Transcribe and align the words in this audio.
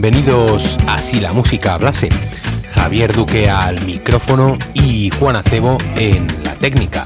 Bienvenidos 0.00 0.78
a 0.86 0.96
Si 0.98 1.18
la 1.18 1.32
música 1.32 1.74
hablase. 1.74 2.08
Javier 2.70 3.12
Duque 3.12 3.50
al 3.50 3.84
micrófono 3.84 4.56
y 4.72 5.10
Juan 5.10 5.34
Acebo 5.34 5.76
en 5.96 6.24
la 6.44 6.54
técnica. 6.54 7.04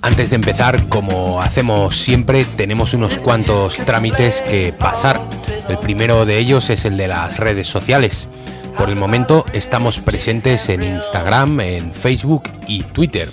Antes 0.00 0.30
de 0.30 0.36
empezar, 0.36 0.88
como 0.88 1.42
hacemos 1.42 1.96
siempre, 1.96 2.44
tenemos 2.44 2.94
unos 2.94 3.18
cuantos 3.18 3.78
trámites 3.78 4.42
que 4.42 4.72
pasar. 4.72 5.20
El 5.68 5.76
primero 5.78 6.24
de 6.24 6.38
ellos 6.38 6.70
es 6.70 6.84
el 6.84 6.96
de 6.96 7.08
las 7.08 7.36
redes 7.38 7.66
sociales. 7.66 8.28
Por 8.76 8.90
el 8.90 8.94
momento 8.94 9.44
estamos 9.52 9.98
presentes 9.98 10.68
en 10.68 10.84
Instagram, 10.84 11.58
en 11.58 11.92
Facebook 11.92 12.44
y 12.68 12.84
Twitter. 12.84 13.28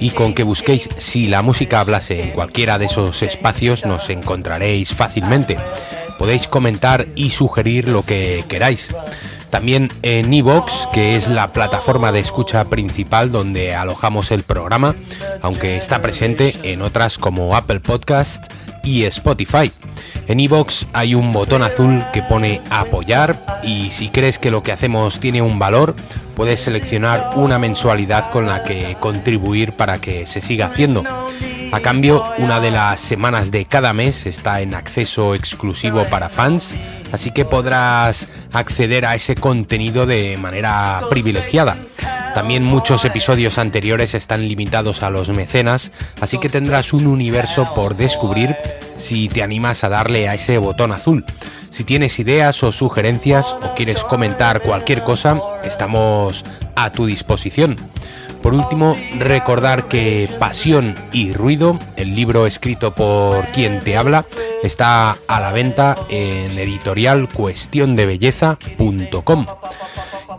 Y 0.00 0.10
con 0.10 0.32
que 0.32 0.44
busquéis 0.44 0.88
si 0.96 1.26
la 1.26 1.42
música 1.42 1.80
hablase 1.80 2.22
en 2.22 2.30
cualquiera 2.30 2.78
de 2.78 2.86
esos 2.86 3.22
espacios 3.22 3.84
nos 3.84 4.08
encontraréis 4.08 4.94
fácilmente 4.94 5.58
podéis 6.18 6.48
comentar 6.48 7.06
y 7.14 7.30
sugerir 7.30 7.88
lo 7.88 8.02
que 8.02 8.44
queráis. 8.48 8.88
También 9.50 9.88
en 10.02 10.32
Evox, 10.32 10.88
que 10.92 11.16
es 11.16 11.28
la 11.28 11.48
plataforma 11.48 12.12
de 12.12 12.20
escucha 12.20 12.64
principal 12.66 13.32
donde 13.32 13.74
alojamos 13.74 14.30
el 14.30 14.42
programa, 14.42 14.94
aunque 15.40 15.78
está 15.78 16.02
presente 16.02 16.54
en 16.64 16.82
otras 16.82 17.16
como 17.16 17.56
Apple 17.56 17.80
Podcast 17.80 18.52
y 18.84 19.04
Spotify. 19.04 19.72
En 20.26 20.40
Evox 20.40 20.86
hay 20.92 21.14
un 21.14 21.32
botón 21.32 21.62
azul 21.62 22.04
que 22.12 22.22
pone 22.22 22.60
apoyar 22.70 23.60
y 23.62 23.90
si 23.90 24.08
crees 24.08 24.38
que 24.38 24.50
lo 24.50 24.62
que 24.62 24.72
hacemos 24.72 25.18
tiene 25.20 25.40
un 25.40 25.58
valor, 25.58 25.94
puedes 26.36 26.60
seleccionar 26.60 27.30
una 27.36 27.58
mensualidad 27.58 28.30
con 28.30 28.46
la 28.46 28.62
que 28.62 28.96
contribuir 29.00 29.72
para 29.72 29.98
que 29.98 30.26
se 30.26 30.42
siga 30.42 30.66
haciendo. 30.66 31.04
A 31.70 31.80
cambio, 31.80 32.24
una 32.38 32.60
de 32.60 32.70
las 32.70 33.00
semanas 33.00 33.50
de 33.50 33.66
cada 33.66 33.92
mes 33.92 34.24
está 34.24 34.62
en 34.62 34.74
acceso 34.74 35.34
exclusivo 35.34 36.04
para 36.04 36.30
fans, 36.30 36.74
así 37.12 37.30
que 37.30 37.44
podrás 37.44 38.26
acceder 38.52 39.04
a 39.04 39.14
ese 39.14 39.34
contenido 39.34 40.06
de 40.06 40.38
manera 40.38 41.00
privilegiada. 41.10 41.76
También 42.34 42.64
muchos 42.64 43.04
episodios 43.04 43.58
anteriores 43.58 44.14
están 44.14 44.48
limitados 44.48 45.02
a 45.02 45.10
los 45.10 45.28
mecenas, 45.28 45.92
así 46.20 46.38
que 46.38 46.48
tendrás 46.48 46.92
un 46.94 47.06
universo 47.06 47.72
por 47.74 47.96
descubrir 47.96 48.56
si 48.96 49.28
te 49.28 49.42
animas 49.42 49.84
a 49.84 49.90
darle 49.90 50.28
a 50.28 50.34
ese 50.34 50.56
botón 50.56 50.92
azul. 50.92 51.24
Si 51.70 51.84
tienes 51.84 52.18
ideas 52.18 52.62
o 52.62 52.72
sugerencias 52.72 53.54
o 53.62 53.74
quieres 53.74 54.02
comentar 54.04 54.60
cualquier 54.60 55.02
cosa, 55.02 55.38
estamos 55.64 56.44
a 56.74 56.90
tu 56.92 57.06
disposición. 57.06 57.76
Por 58.48 58.56
último, 58.56 58.96
recordar 59.18 59.88
que 59.88 60.26
Pasión 60.38 60.94
y 61.12 61.34
Ruido, 61.34 61.78
el 61.96 62.14
libro 62.14 62.46
escrito 62.46 62.94
por 62.94 63.44
quien 63.48 63.80
te 63.80 63.98
habla, 63.98 64.24
está 64.62 65.18
a 65.28 65.40
la 65.40 65.52
venta 65.52 65.94
en 66.08 66.58
editorial 66.58 67.28
cuestiondebelleza.com 67.28 69.44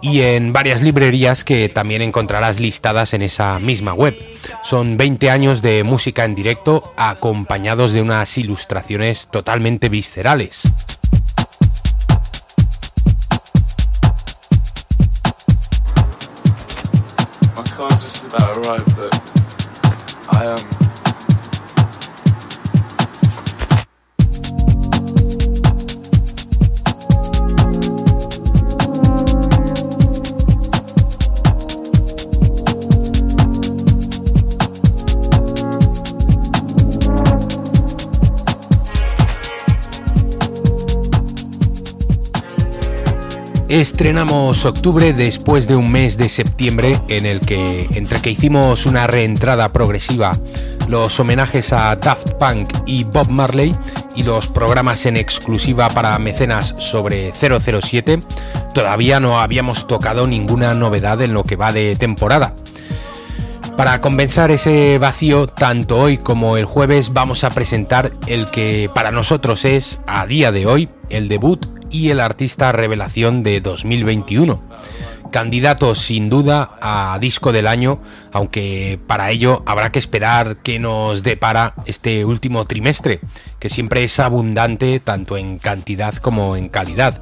y 0.02 0.22
en 0.22 0.52
varias 0.52 0.82
librerías 0.82 1.44
que 1.44 1.70
también 1.70 2.02
encontrarás 2.02 2.60
listadas 2.60 3.14
en 3.14 3.22
esa 3.22 3.60
misma 3.60 3.94
web. 3.94 4.18
Son 4.64 4.98
20 4.98 5.30
años 5.30 5.62
de 5.62 5.84
música 5.84 6.26
en 6.26 6.34
directo 6.34 6.92
acompañados 6.98 7.94
de 7.94 8.02
unas 8.02 8.36
ilustraciones 8.40 9.28
totalmente 9.30 9.88
viscerales. 9.88 10.64
Estrenamos 43.80 44.66
octubre 44.66 45.14
después 45.14 45.66
de 45.70 45.78
un 45.78 45.90
mes 45.90 46.18
de 46.18 46.28
septiembre 46.28 47.00
en 47.08 47.26
el 47.26 47.40
que, 47.40 47.88
entre 47.94 48.20
que 48.20 48.30
hicimos 48.30 48.86
una 48.86 49.08
reentrada 49.08 49.72
progresiva, 49.72 50.34
los 50.90 51.18
homenajes 51.18 51.72
a 51.72 51.96
Daft 51.96 52.34
Punk 52.34 52.74
y 52.86 53.06
Bob 53.06 53.30
Marley 53.30 53.74
y 54.18 54.24
los 54.24 54.48
programas 54.48 55.06
en 55.06 55.16
exclusiva 55.16 55.88
para 55.88 56.20
mecenas 56.20 56.76
sobre 56.78 57.32
007, 57.32 58.20
todavía 58.74 59.22
no 59.22 59.40
habíamos 59.40 59.88
tocado 59.88 60.28
ninguna 60.28 60.74
novedad 60.74 61.22
en 61.22 61.34
lo 61.34 61.46
que 61.46 61.56
va 61.56 61.72
de 61.72 61.96
temporada. 61.96 62.54
Para 63.78 64.02
compensar 64.02 64.52
ese 64.52 64.98
vacío, 64.98 65.48
tanto 65.48 65.98
hoy 66.02 66.18
como 66.18 66.58
el 66.58 66.66
jueves 66.66 67.14
vamos 67.14 67.46
a 67.46 67.50
presentar 67.50 68.12
el 68.28 68.52
que 68.52 68.92
para 68.94 69.12
nosotros 69.12 69.64
es, 69.64 70.02
a 70.06 70.26
día 70.26 70.52
de 70.52 70.68
hoy, 70.68 70.90
el 71.10 71.30
debut 71.30 71.79
y 71.92 72.10
el 72.10 72.20
artista 72.20 72.72
revelación 72.72 73.44
de 73.44 73.62
2021. 73.62 74.64
Candidato 75.32 75.94
sin 75.94 76.30
duda 76.30 76.72
a 76.82 77.18
disco 77.22 77.52
del 77.52 77.68
año, 77.68 78.00
aunque 78.32 79.00
para 79.06 79.30
ello 79.30 79.62
habrá 79.68 79.92
que 79.92 80.00
esperar 80.00 80.58
que 80.58 80.80
nos 80.80 81.22
depara 81.22 81.76
este 81.86 82.26
último 82.26 82.66
trimestre, 82.66 83.20
que 83.60 83.70
siempre 83.70 84.04
es 84.04 84.20
abundante 84.20 85.00
tanto 85.00 85.38
en 85.38 85.60
cantidad 85.60 86.16
como 86.16 86.56
en 86.56 86.70
calidad. 86.70 87.22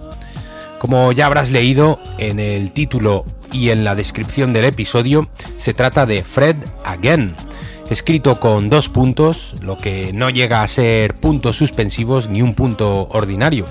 Como 0.80 1.12
ya 1.12 1.26
habrás 1.26 1.52
leído 1.52 2.00
en 2.18 2.40
el 2.40 2.72
título 2.72 3.26
y 3.52 3.72
en 3.72 3.84
la 3.84 3.96
descripción 3.96 4.54
del 4.54 4.66
episodio, 4.66 5.28
se 5.58 5.74
trata 5.74 6.06
de 6.06 6.24
Fred 6.24 6.56
Again, 6.86 7.36
escrito 7.90 8.40
con 8.40 8.70
dos 8.70 8.88
puntos, 8.88 9.58
lo 9.62 9.78
que 9.78 10.14
no 10.14 10.30
llega 10.30 10.62
a 10.62 10.68
ser 10.68 11.16
puntos 11.16 11.58
suspensivos 11.58 12.30
ni 12.30 12.42
un 12.42 12.54
punto 12.54 13.08
ordinario. 13.10 13.66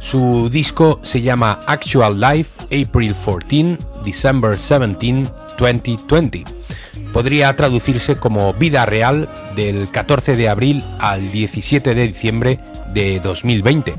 Su 0.00 0.48
disco 0.48 0.98
se 1.02 1.20
llama 1.20 1.60
Actual 1.66 2.18
Life 2.18 2.64
April 2.64 3.14
14, 3.14 3.78
December 4.02 4.56
17, 4.56 5.30
2020. 5.58 6.44
Podría 7.12 7.54
traducirse 7.54 8.16
como 8.16 8.52
Vida 8.54 8.86
Real 8.86 9.28
del 9.54 9.90
14 9.90 10.36
de 10.36 10.48
abril 10.48 10.82
al 10.98 11.30
17 11.30 11.94
de 11.94 12.08
diciembre 12.08 12.58
de 12.94 13.20
2020. 13.20 13.94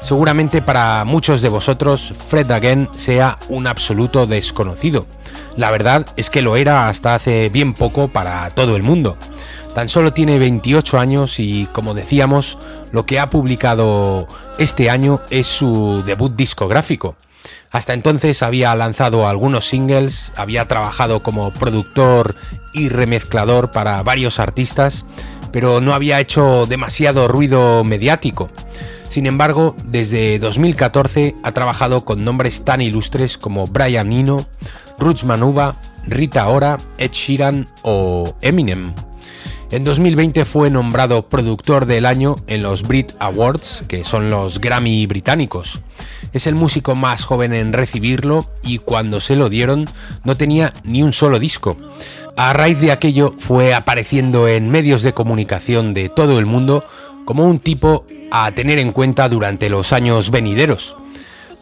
Seguramente 0.00 0.62
para 0.62 1.04
muchos 1.04 1.40
de 1.42 1.48
vosotros 1.48 2.12
Fred 2.28 2.50
Again 2.50 2.88
sea 2.92 3.38
un 3.48 3.66
absoluto 3.66 4.26
desconocido. 4.26 5.06
La 5.56 5.70
verdad 5.70 6.06
es 6.16 6.30
que 6.30 6.42
lo 6.42 6.56
era 6.56 6.88
hasta 6.88 7.14
hace 7.14 7.48
bien 7.48 7.74
poco 7.74 8.08
para 8.08 8.50
todo 8.50 8.76
el 8.76 8.82
mundo. 8.82 9.16
Tan 9.74 9.88
solo 9.88 10.12
tiene 10.12 10.38
28 10.38 11.00
años 11.00 11.40
y, 11.40 11.66
como 11.72 11.94
decíamos, 11.94 12.58
lo 12.92 13.06
que 13.06 13.18
ha 13.18 13.28
publicado 13.28 14.28
este 14.58 14.88
año 14.88 15.20
es 15.30 15.48
su 15.48 16.02
debut 16.06 16.34
discográfico. 16.36 17.16
Hasta 17.72 17.92
entonces 17.92 18.42
había 18.44 18.74
lanzado 18.76 19.28
algunos 19.28 19.66
singles, 19.66 20.30
había 20.36 20.68
trabajado 20.68 21.20
como 21.24 21.50
productor 21.50 22.36
y 22.72 22.88
remezclador 22.88 23.72
para 23.72 24.00
varios 24.04 24.38
artistas, 24.38 25.04
pero 25.50 25.80
no 25.80 25.92
había 25.92 26.20
hecho 26.20 26.66
demasiado 26.66 27.26
ruido 27.26 27.82
mediático. 27.82 28.48
Sin 29.10 29.26
embargo, 29.26 29.74
desde 29.84 30.38
2014 30.38 31.34
ha 31.42 31.52
trabajado 31.52 32.04
con 32.04 32.24
nombres 32.24 32.64
tan 32.64 32.80
ilustres 32.80 33.38
como 33.38 33.66
Brian 33.66 34.12
Eno, 34.12 34.46
Roots 34.98 35.24
Manuba, 35.24 35.76
Rita 36.06 36.48
Ora, 36.48 36.78
Ed 36.98 37.10
Sheeran 37.10 37.66
o 37.82 38.36
Eminem. 38.40 38.92
En 39.74 39.82
2020 39.82 40.44
fue 40.44 40.70
nombrado 40.70 41.28
productor 41.28 41.84
del 41.84 42.06
año 42.06 42.36
en 42.46 42.62
los 42.62 42.84
Brit 42.84 43.10
Awards, 43.18 43.82
que 43.88 44.04
son 44.04 44.30
los 44.30 44.60
Grammy 44.60 45.04
británicos. 45.06 45.80
Es 46.32 46.46
el 46.46 46.54
músico 46.54 46.94
más 46.94 47.24
joven 47.24 47.52
en 47.52 47.72
recibirlo 47.72 48.48
y 48.62 48.78
cuando 48.78 49.20
se 49.20 49.34
lo 49.34 49.48
dieron 49.48 49.86
no 50.22 50.36
tenía 50.36 50.74
ni 50.84 51.02
un 51.02 51.12
solo 51.12 51.40
disco. 51.40 51.76
A 52.36 52.52
raíz 52.52 52.80
de 52.80 52.92
aquello 52.92 53.34
fue 53.36 53.74
apareciendo 53.74 54.46
en 54.46 54.70
medios 54.70 55.02
de 55.02 55.12
comunicación 55.12 55.92
de 55.92 56.08
todo 56.08 56.38
el 56.38 56.46
mundo 56.46 56.86
como 57.24 57.48
un 57.48 57.58
tipo 57.58 58.06
a 58.30 58.52
tener 58.52 58.78
en 58.78 58.92
cuenta 58.92 59.28
durante 59.28 59.68
los 59.70 59.92
años 59.92 60.30
venideros. 60.30 60.94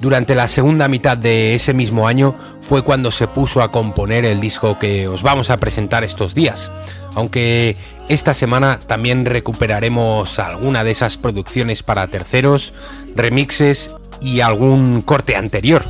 Durante 0.00 0.34
la 0.34 0.48
segunda 0.48 0.86
mitad 0.86 1.16
de 1.16 1.54
ese 1.54 1.72
mismo 1.72 2.08
año 2.08 2.34
fue 2.60 2.82
cuando 2.82 3.10
se 3.10 3.26
puso 3.26 3.62
a 3.62 3.70
componer 3.70 4.26
el 4.26 4.40
disco 4.40 4.78
que 4.78 5.08
os 5.08 5.22
vamos 5.22 5.48
a 5.48 5.56
presentar 5.56 6.04
estos 6.04 6.34
días, 6.34 6.72
aunque 7.14 7.76
esta 8.12 8.34
semana 8.34 8.78
también 8.86 9.24
recuperaremos 9.24 10.38
alguna 10.38 10.84
de 10.84 10.90
esas 10.90 11.16
producciones 11.16 11.82
para 11.82 12.06
terceros, 12.08 12.74
remixes 13.16 13.96
y 14.20 14.40
algún 14.40 15.00
corte 15.00 15.34
anterior. 15.34 15.82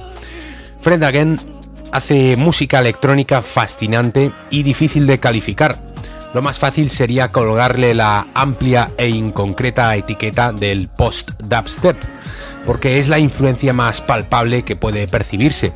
Fred 0.81 1.03
Again 1.03 1.41
hace 1.91 2.37
música 2.37 2.79
electrónica 2.79 3.43
fascinante 3.43 4.31
y 4.51 4.63
difícil 4.63 5.07
de 5.07 5.19
calificar. 5.19 5.83
Lo 6.33 6.43
más 6.43 6.59
fácil 6.59 6.91
sería 6.91 7.29
colgarle 7.29 7.93
la 7.93 8.29
amplia 8.35 8.91
e 8.97 9.09
inconcreta 9.09 9.95
etiqueta 9.97 10.53
del 10.53 10.89
post-dubstep, 10.89 11.97
porque 12.65 13.01
es 13.01 13.09
la 13.09 13.19
influencia 13.19 13.73
más 13.73 14.01
palpable 14.01 14.63
que 14.63 14.77
puede 14.77 15.09
percibirse. 15.09 15.73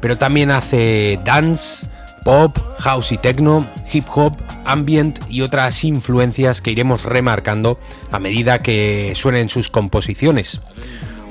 Pero 0.00 0.16
también 0.16 0.52
hace 0.52 1.18
dance, 1.24 1.88
pop, 2.28 2.58
house 2.80 3.12
y 3.12 3.16
techno, 3.16 3.66
hip 3.90 4.04
hop, 4.14 4.36
ambient 4.66 5.18
y 5.30 5.40
otras 5.40 5.82
influencias 5.82 6.60
que 6.60 6.70
iremos 6.70 7.06
remarcando 7.06 7.78
a 8.10 8.18
medida 8.18 8.60
que 8.60 9.14
suenen 9.16 9.48
sus 9.48 9.70
composiciones. 9.70 10.60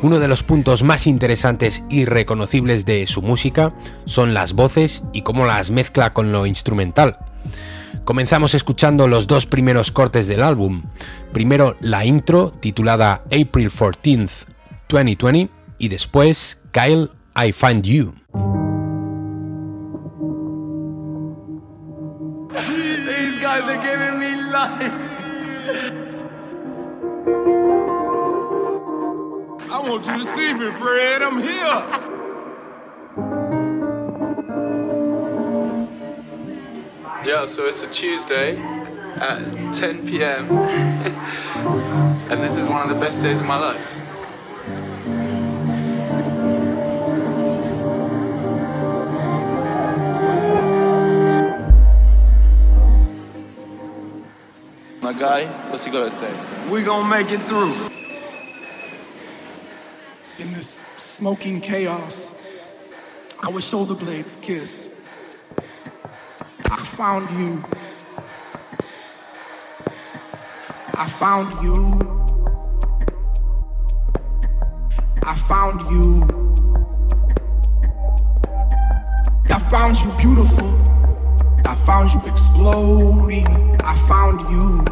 Uno 0.02 0.18
de 0.18 0.28
los 0.28 0.42
puntos 0.42 0.82
más 0.82 1.06
interesantes 1.06 1.84
y 1.92 2.06
reconocibles 2.06 2.88
de 2.88 3.06
su 3.06 3.22
música 3.22 3.76
son 4.06 4.34
las 4.34 4.54
voces 4.54 5.04
y 5.14 5.22
cómo 5.22 5.46
las 5.46 5.70
mezcla 5.70 6.14
con 6.14 6.32
lo 6.32 6.48
instrumental. 6.48 7.20
Comenzamos 8.04 8.56
escuchando 8.56 9.08
los 9.08 9.28
dos 9.28 9.46
primeros 9.46 9.92
cortes 9.92 10.28
del 10.28 10.42
álbum. 10.42 10.82
Primero 11.32 11.76
la 11.80 12.06
intro 12.06 12.52
titulada 12.60 13.22
April 13.26 13.70
14th 13.70 14.48
2020 14.90 15.54
y 15.78 15.90
después 15.90 16.60
Kyle 16.72 17.12
I 17.36 17.52
Find 17.52 17.84
You. 17.84 18.16
I 24.60 24.64
want 29.88 30.08
you 30.08 30.18
to 30.18 30.26
see 30.26 30.52
me, 30.56 30.72
Fred. 30.72 31.22
I'm 31.22 31.38
here. 31.38 32.08
Yeah, 37.24 37.46
so 37.46 37.68
it's 37.68 37.84
a 37.84 37.88
Tuesday 37.92 38.58
at 38.58 39.74
10 39.76 40.08
p.m. 40.08 40.52
and 42.32 42.42
this 42.42 42.58
is 42.58 42.68
one 42.68 42.82
of 42.82 42.90
the 42.90 43.00
best 43.00 43.22
days 43.22 43.38
of 43.40 43.46
my 43.46 43.60
life. 43.60 44.07
My 55.08 55.14
guy, 55.14 55.46
what's 55.70 55.86
he 55.86 55.90
gonna 55.90 56.10
say? 56.10 56.30
We 56.70 56.84
gonna 56.84 57.08
make 57.08 57.32
it 57.32 57.40
through. 57.44 57.72
In 60.38 60.52
this 60.52 60.82
smoking 60.98 61.62
chaos, 61.62 62.46
our 63.42 63.62
shoulder 63.62 63.96
blades 63.96 64.36
kissed. 64.36 65.08
I 66.66 66.76
found 66.76 67.32
you. 67.40 67.64
I 70.96 71.08
found 71.08 71.54
you. 71.64 72.26
I 75.24 75.36
found 75.36 75.90
you. 75.90 76.24
I 79.52 79.60
found 79.70 79.98
you 80.02 80.12
beautiful. 80.18 80.97
I 81.68 81.76
found 81.76 82.14
you 82.14 82.22
exploding. 82.26 83.46
I 83.84 83.94
found 84.08 84.40
you. 84.50 84.86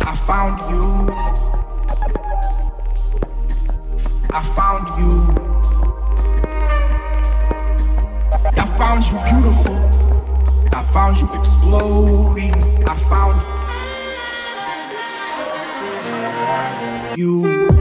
I 0.00 0.14
found 0.14 0.60
you. 0.70 1.10
I 4.32 4.42
found 4.56 4.88
you. 4.98 5.12
I 8.56 8.64
found 8.78 9.04
you 9.10 9.18
beautiful. 9.28 9.76
I 10.72 10.82
found 10.82 11.20
you 11.20 11.28
exploding. 11.34 12.54
I 12.88 12.96
found 12.96 13.36
you. 17.18 17.79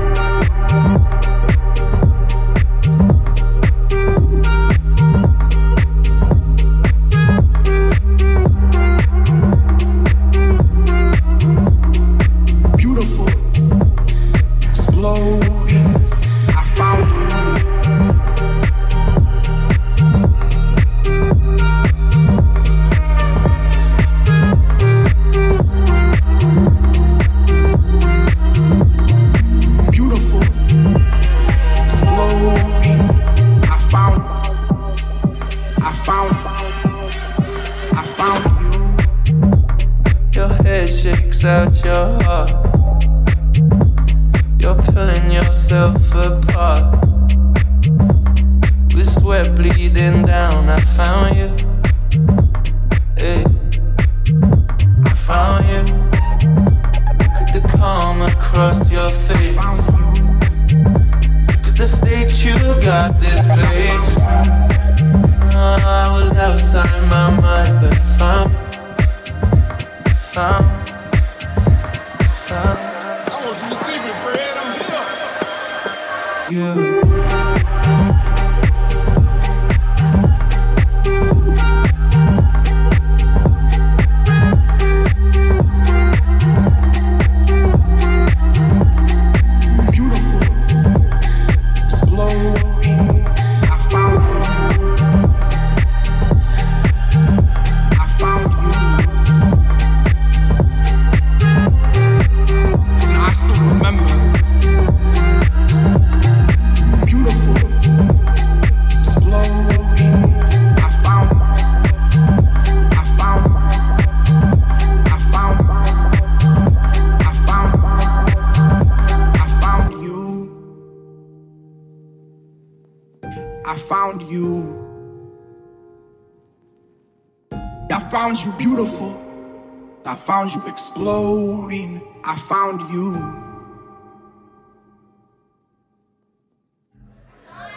I 130.10 130.16
found 130.16 130.50
you 130.56 130.62
exploding. 130.66 132.02
I 132.26 132.36
found 132.36 132.82
you. 132.90 133.14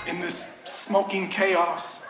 In 0.08 0.18
this 0.18 0.62
smoking 0.64 1.28
chaos, 1.28 2.06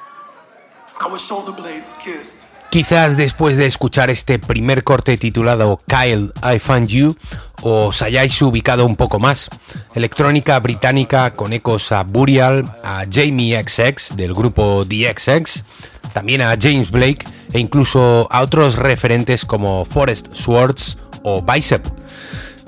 our 1.04 1.18
shoulder 1.18 1.50
blades 1.50 1.94
kissed. 1.94 2.50
Quizás 2.70 3.16
después 3.16 3.56
de 3.56 3.66
escuchar 3.66 4.10
este 4.10 4.38
primer 4.38 4.84
corte 4.84 5.16
titulado 5.16 5.80
Kyle, 5.88 6.32
I 6.40 6.60
Found 6.60 6.86
You, 6.86 7.16
os 7.62 8.02
hayáis 8.02 8.40
ubicado 8.42 8.84
un 8.84 8.96
poco 8.96 9.18
más. 9.18 9.48
Electrónica 9.94 10.58
británica 10.60 11.32
con 11.34 11.52
ecos 11.52 11.92
a 11.92 12.02
Burial, 12.02 12.64
a 12.82 13.04
Jamie 13.10 13.62
XX 13.62 14.16
del 14.16 14.34
grupo 14.34 14.84
The 14.86 15.14
XX, 15.16 15.64
también 16.12 16.42
a 16.42 16.56
James 16.60 16.90
Blake 16.90 17.24
e 17.52 17.58
incluso 17.58 18.28
a 18.30 18.42
otros 18.42 18.76
referentes 18.76 19.44
como 19.44 19.84
Forest 19.84 20.34
Swords 20.34 20.98
o 21.22 21.42
Bicep. 21.42 21.86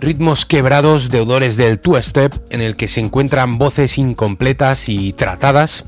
Ritmos 0.04 0.44
quebrados 0.44 1.08
deudores 1.08 1.56
del 1.56 1.80
two-step 1.80 2.34
en 2.50 2.60
el 2.60 2.76
que 2.76 2.88
se 2.88 3.00
encuentran 3.00 3.56
voces 3.56 3.96
incompletas 3.96 4.90
y 4.90 5.14
tratadas, 5.14 5.86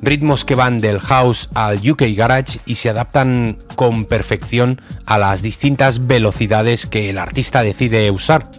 ritmos 0.00 0.46
que 0.46 0.54
van 0.54 0.78
del 0.78 1.00
house 1.00 1.50
al 1.52 1.78
UK 1.78 2.04
Garage 2.16 2.60
y 2.64 2.76
se 2.76 2.88
adaptan 2.88 3.58
con 3.76 4.06
perfección 4.06 4.80
a 5.04 5.18
las 5.18 5.42
distintas 5.42 6.06
velocidades 6.06 6.86
que 6.86 7.10
el 7.10 7.18
artista 7.18 7.62
decide 7.62 8.10
usar. 8.10 8.50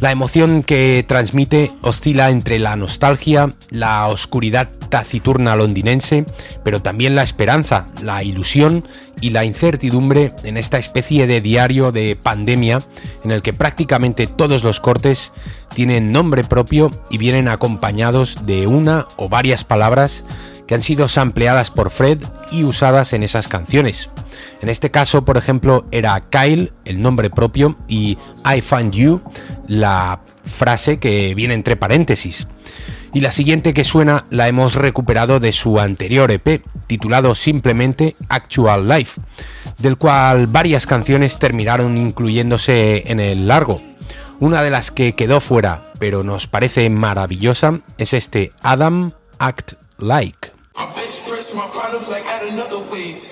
La 0.00 0.10
emoción 0.12 0.62
que 0.62 1.04
transmite 1.06 1.70
oscila 1.82 2.30
entre 2.30 2.58
la 2.58 2.74
nostalgia, 2.74 3.52
la 3.68 4.06
oscuridad 4.08 4.70
taciturna 4.88 5.54
londinense, 5.56 6.24
pero 6.64 6.80
también 6.80 7.14
la 7.14 7.22
esperanza, 7.22 7.84
la 8.02 8.22
ilusión 8.22 8.82
y 9.20 9.28
la 9.28 9.44
incertidumbre 9.44 10.32
en 10.42 10.56
esta 10.56 10.78
especie 10.78 11.26
de 11.26 11.42
diario 11.42 11.92
de 11.92 12.16
pandemia 12.16 12.78
en 13.24 13.30
el 13.30 13.42
que 13.42 13.52
prácticamente 13.52 14.26
todos 14.26 14.64
los 14.64 14.80
cortes 14.80 15.32
tienen 15.74 16.12
nombre 16.12 16.44
propio 16.44 16.88
y 17.10 17.18
vienen 17.18 17.48
acompañados 17.48 18.46
de 18.46 18.66
una 18.66 19.06
o 19.16 19.28
varias 19.28 19.64
palabras 19.64 20.24
que 20.70 20.76
han 20.76 20.82
sido 20.82 21.08
sampleadas 21.08 21.72
por 21.72 21.90
Fred 21.90 22.20
y 22.52 22.62
usadas 22.62 23.12
en 23.12 23.24
esas 23.24 23.48
canciones. 23.48 24.08
En 24.60 24.68
este 24.68 24.92
caso, 24.92 25.24
por 25.24 25.36
ejemplo, 25.36 25.84
era 25.90 26.20
Kyle, 26.20 26.72
el 26.84 27.02
nombre 27.02 27.28
propio, 27.28 27.76
y 27.88 28.18
I 28.44 28.60
Find 28.60 28.92
You, 28.92 29.20
la 29.66 30.20
frase 30.44 31.00
que 31.00 31.34
viene 31.34 31.54
entre 31.54 31.74
paréntesis. 31.74 32.46
Y 33.12 33.18
la 33.18 33.32
siguiente 33.32 33.74
que 33.74 33.82
suena 33.82 34.26
la 34.30 34.46
hemos 34.46 34.76
recuperado 34.76 35.40
de 35.40 35.50
su 35.50 35.80
anterior 35.80 36.30
EP, 36.30 36.62
titulado 36.86 37.34
simplemente 37.34 38.14
Actual 38.28 38.88
Life, 38.88 39.20
del 39.78 39.96
cual 39.96 40.46
varias 40.46 40.86
canciones 40.86 41.40
terminaron 41.40 41.98
incluyéndose 41.98 43.10
en 43.10 43.18
el 43.18 43.48
largo. 43.48 43.82
Una 44.38 44.62
de 44.62 44.70
las 44.70 44.92
que 44.92 45.16
quedó 45.16 45.40
fuera, 45.40 45.90
pero 45.98 46.22
nos 46.22 46.46
parece 46.46 46.88
maravillosa, 46.90 47.80
es 47.98 48.14
este 48.14 48.52
Adam 48.62 49.10
Act 49.40 49.72
Like. 49.98 50.59
I 50.80 51.02
express 51.04 51.54
my 51.54 51.66
problems 51.66 52.10
like 52.10 52.24
at 52.24 52.42
another 52.50 52.78
wage. 52.90 53.28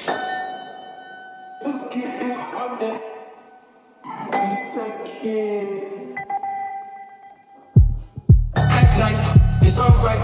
Act 8.54 8.98
like 9.00 9.16
it's 9.62 9.78
alright 9.80 10.20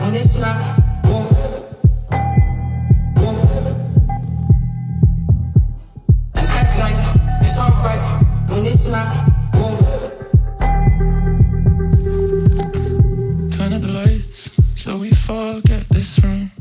when 0.00 0.14
it's 0.14 0.38
not. 0.38 0.56
Boom. 1.02 1.26
Boom. 3.16 3.36
And 6.36 6.46
act 6.46 6.78
like 6.78 6.98
it's 7.42 7.58
alright 7.58 8.22
when 8.50 8.66
it's 8.66 8.86
not. 8.88 9.08
Turn 13.50 13.72
out 13.72 13.82
the 13.82 13.90
lights 13.92 14.60
so 14.76 14.96
we 14.98 15.10
forget 15.10 15.88
this 15.88 16.22
room. 16.22 16.52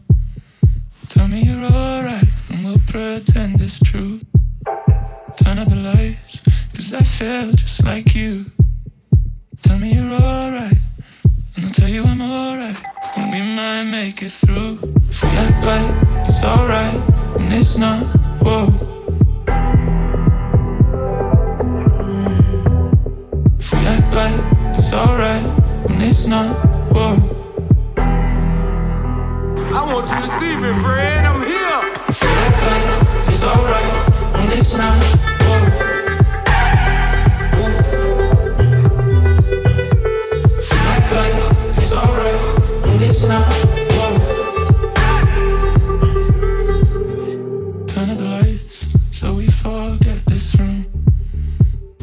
Tell 1.10 1.28
me 1.28 1.42
you're 1.42 1.64
alright 1.64 2.24
and 2.50 2.64
we'll 2.66 2.82
pretend 2.88 3.62
it's 3.62 3.80
true. 3.80 4.20
Turn 5.38 5.58
out 5.58 5.70
the 5.70 5.76
lights, 5.96 6.42
cause 6.76 6.94
I 6.94 7.02
feel 7.02 7.52
just 7.54 7.84
like 7.86 8.14
you. 8.14 8.46
Tell 9.62 9.80
me 9.80 9.94
you're 9.94 10.12
alright 10.12 10.78
and 11.56 11.66
I'll 11.66 11.72
tell 11.72 11.90
you 11.90 12.04
I'm 12.04 12.22
alright. 12.22 12.82
And 13.18 13.32
we 13.32 13.40
might 13.56 13.86
make 13.90 14.22
it 14.22 14.32
through. 14.32 14.80
Act 15.24 15.66
like 15.66 16.28
it's 16.28 16.44
alright 16.44 16.96
and 17.40 17.54
it's 17.54 17.78
not, 17.78 18.06
whoa. 18.42 18.68
Act 23.74 24.14
like 24.14 24.78
it's 24.78 24.94
alright 24.94 25.46
and 25.90 26.04
it's 26.04 26.28
not, 26.28 26.54
whoa. 26.92 27.37
I 29.70 29.72
want 29.94 30.10
you 30.10 30.22
to 30.22 30.28
see 30.28 30.56
me, 30.56 30.72
Fred. 30.84 31.26
I'm 31.26 31.42
here. 31.42 31.82
We 32.22 32.28
act 32.46 32.62
it's 33.30 33.44
alright 33.44 33.94
and 34.40 34.54
it's 43.02 43.18
not. 43.28 43.68
Turn 47.88 48.10
out 48.10 48.18
the 48.18 48.26
lights 48.26 48.96
so 49.12 49.36
we 49.36 49.48
forget 49.48 50.26
this 50.26 50.56
room. 50.60 50.86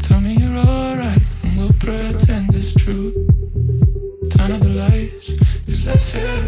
Tell 0.02 0.20
me 0.20 0.34
you're 0.34 0.56
alright 0.56 1.18
and 1.42 1.56
we'll 1.56 1.72
pretend 1.80 2.54
it's 2.54 2.74
true. 2.74 3.12
Turn 4.30 4.52
out 4.52 4.60
the 4.60 4.70
lights, 4.70 5.38
cause 5.66 5.88
I 5.88 5.96
feel 5.96 6.43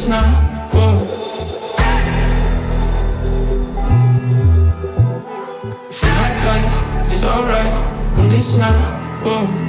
it's 0.00 0.08
not. 0.08 0.50
Like 6.46 7.06
it's 7.06 7.24
alright 7.24 8.32
it's 8.32 8.56
not. 8.56 9.59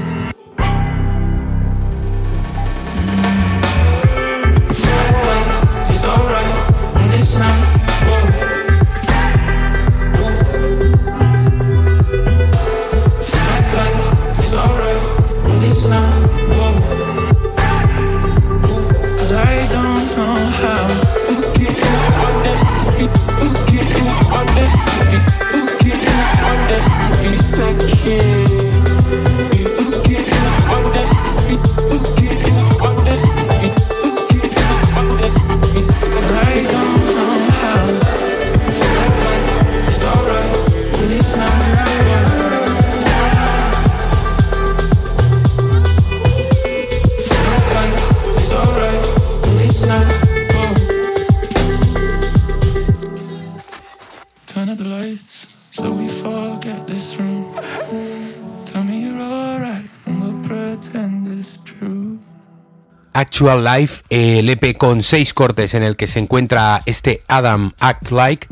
Actual 63.41 63.63
Life, 63.63 64.03
el 64.11 64.47
EP 64.49 64.77
con 64.77 65.01
seis 65.01 65.33
cortes 65.33 65.73
en 65.73 65.81
el 65.81 65.95
que 65.95 66.07
se 66.07 66.19
encuentra 66.19 66.79
este 66.85 67.21
Adam 67.27 67.71
Act 67.79 68.11
Like, 68.11 68.47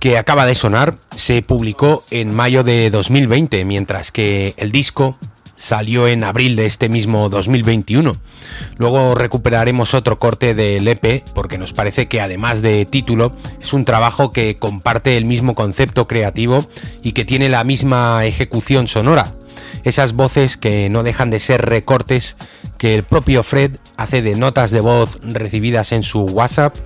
que 0.00 0.16
acaba 0.16 0.46
de 0.46 0.54
sonar, 0.54 0.96
se 1.14 1.42
publicó 1.42 2.02
en 2.10 2.34
mayo 2.34 2.62
de 2.62 2.88
2020, 2.88 3.62
mientras 3.66 4.10
que 4.10 4.54
el 4.56 4.72
disco 4.72 5.18
salió 5.56 6.08
en 6.08 6.24
abril 6.24 6.56
de 6.56 6.64
este 6.64 6.88
mismo 6.88 7.28
2021. 7.28 8.12
Luego 8.78 9.14
recuperaremos 9.14 9.92
otro 9.92 10.18
corte 10.18 10.54
del 10.54 10.88
EP 10.88 11.22
porque 11.34 11.58
nos 11.58 11.74
parece 11.74 12.08
que 12.08 12.22
además 12.22 12.62
de 12.62 12.86
título 12.86 13.34
es 13.60 13.74
un 13.74 13.84
trabajo 13.84 14.32
que 14.32 14.56
comparte 14.56 15.18
el 15.18 15.26
mismo 15.26 15.54
concepto 15.54 16.08
creativo 16.08 16.66
y 17.02 17.12
que 17.12 17.26
tiene 17.26 17.50
la 17.50 17.64
misma 17.64 18.24
ejecución 18.24 18.88
sonora. 18.88 19.34
Esas 19.84 20.12
voces 20.12 20.56
que 20.56 20.88
no 20.90 21.02
dejan 21.02 21.30
de 21.30 21.40
ser 21.40 21.62
recortes 21.62 22.36
que 22.78 22.94
el 22.94 23.04
propio 23.04 23.42
Fred 23.42 23.76
hace 23.96 24.22
de 24.22 24.36
notas 24.36 24.70
de 24.70 24.80
voz 24.80 25.18
recibidas 25.22 25.92
en 25.92 26.02
su 26.02 26.22
WhatsApp 26.22 26.76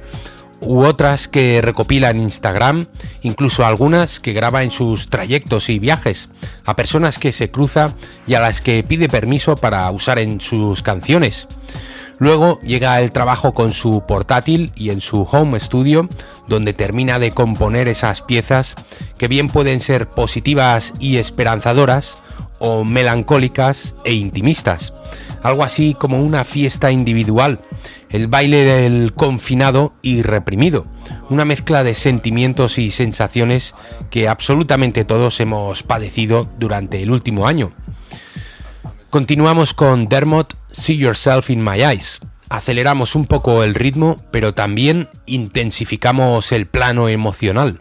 u 0.61 0.85
otras 0.85 1.29
que 1.29 1.61
recopila 1.61 2.11
en 2.11 2.21
Instagram, 2.21 2.87
incluso 3.23 3.67
algunas 3.67 4.21
que 4.21 4.33
graba 4.33 4.63
en 4.63 4.71
sus 4.71 5.09
trayectos 5.11 5.69
y 5.69 5.79
viajes, 5.79 6.31
a 6.65 6.77
personas 6.77 7.19
que 7.19 7.33
se 7.33 7.51
cruza 7.51 7.95
y 8.27 8.35
a 8.35 8.41
las 8.41 8.61
que 8.61 8.83
pide 8.83 9.09
permiso 9.09 9.55
para 9.55 9.91
usar 9.91 10.19
en 10.19 10.41
sus 10.41 10.83
canciones. 10.83 11.47
Luego 12.19 12.59
llega 12.63 12.99
el 13.01 13.13
trabajo 13.13 13.53
con 13.53 13.75
su 13.75 14.05
portátil 14.07 14.73
y 14.75 14.89
en 14.89 15.03
su 15.03 15.23
home 15.31 15.61
studio, 15.61 16.09
donde 16.49 16.73
termina 16.73 17.19
de 17.19 17.31
componer 17.31 17.89
esas 17.89 18.23
piezas 18.23 18.75
que 19.19 19.29
bien 19.29 19.49
pueden 19.49 19.83
ser 19.83 20.09
positivas 20.09 20.95
y 20.99 21.19
esperanzadoras 21.19 22.17
o 22.59 22.85
melancólicas 22.85 23.95
e 24.05 24.15
intimistas 24.15 24.93
algo 25.47 25.63
así 25.63 25.95
como 25.95 26.21
una 26.21 26.45
fiesta 26.45 26.91
individual, 26.91 27.61
el 28.11 28.27
baile 28.27 28.63
del 28.65 29.13
confinado 29.15 29.95
y 30.03 30.23
reprimido, 30.23 30.87
una 31.31 31.45
mezcla 31.45 31.85
de 31.85 31.95
sentimientos 31.95 32.79
y 32.79 32.91
sensaciones 32.91 33.75
que 34.11 34.29
absolutamente 34.29 35.05
todos 35.05 35.39
hemos 35.41 35.83
padecido 35.83 36.49
durante 36.59 37.03
el 37.03 37.11
último 37.11 37.47
año. 37.47 37.73
Continuamos 39.11 39.73
con 39.73 40.09
Dermot, 40.09 40.55
See 40.73 40.97
Yourself 40.97 41.49
in 41.51 41.63
My 41.63 41.83
Eyes. 41.83 42.21
Aceleramos 42.49 43.15
un 43.15 43.27
poco 43.27 43.65
el 43.65 43.75
ritmo, 43.75 44.17
pero 44.31 44.55
también 44.55 45.09
intensificamos 45.27 46.53
el 46.53 46.67
plano 46.67 47.09
emocional. 47.09 47.81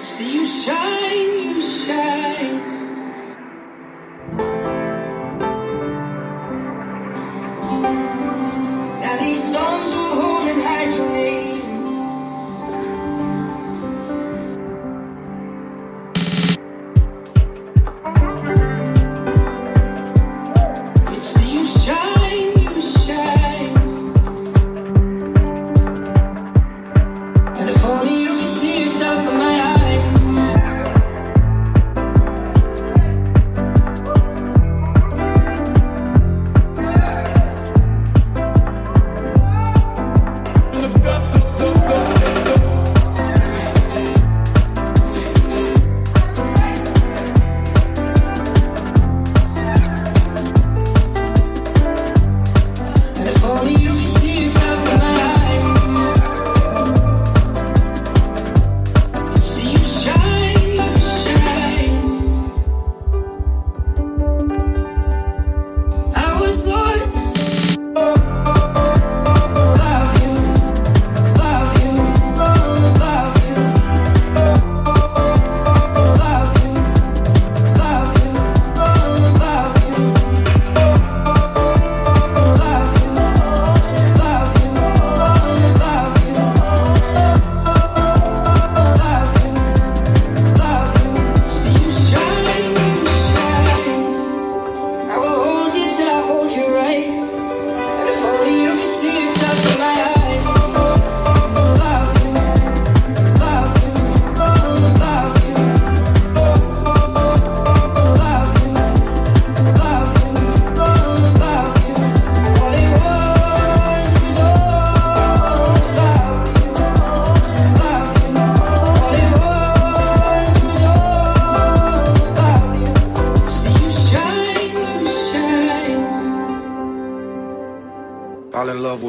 See 0.00 0.32
you 0.34 0.46
shine, 0.46 1.50
you 1.50 1.60
shine. 1.60 2.60
Now 9.00 9.16
these 9.20 9.52
songs 9.52 9.89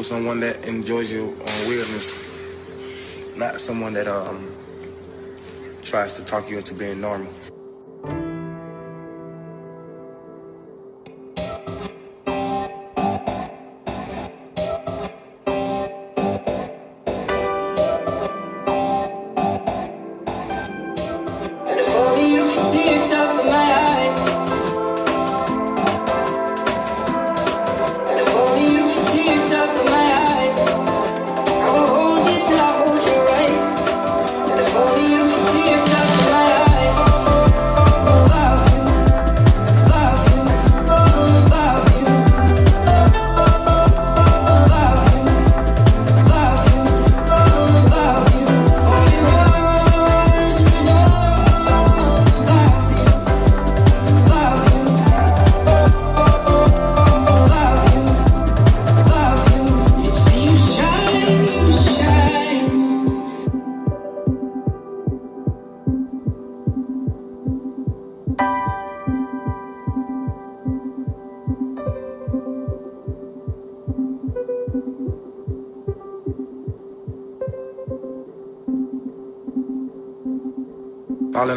someone 0.03 0.39
that 0.41 0.67
enjoys 0.67 1.11
your 1.11 1.29
uh, 1.29 1.65
weirdness, 1.67 2.15
not 3.37 3.59
someone 3.59 3.93
that 3.93 4.07
um 4.07 4.51
tries 5.83 6.17
to 6.17 6.25
talk 6.25 6.49
you 6.49 6.57
into 6.57 6.73
being 6.73 7.01
normal. 7.01 7.30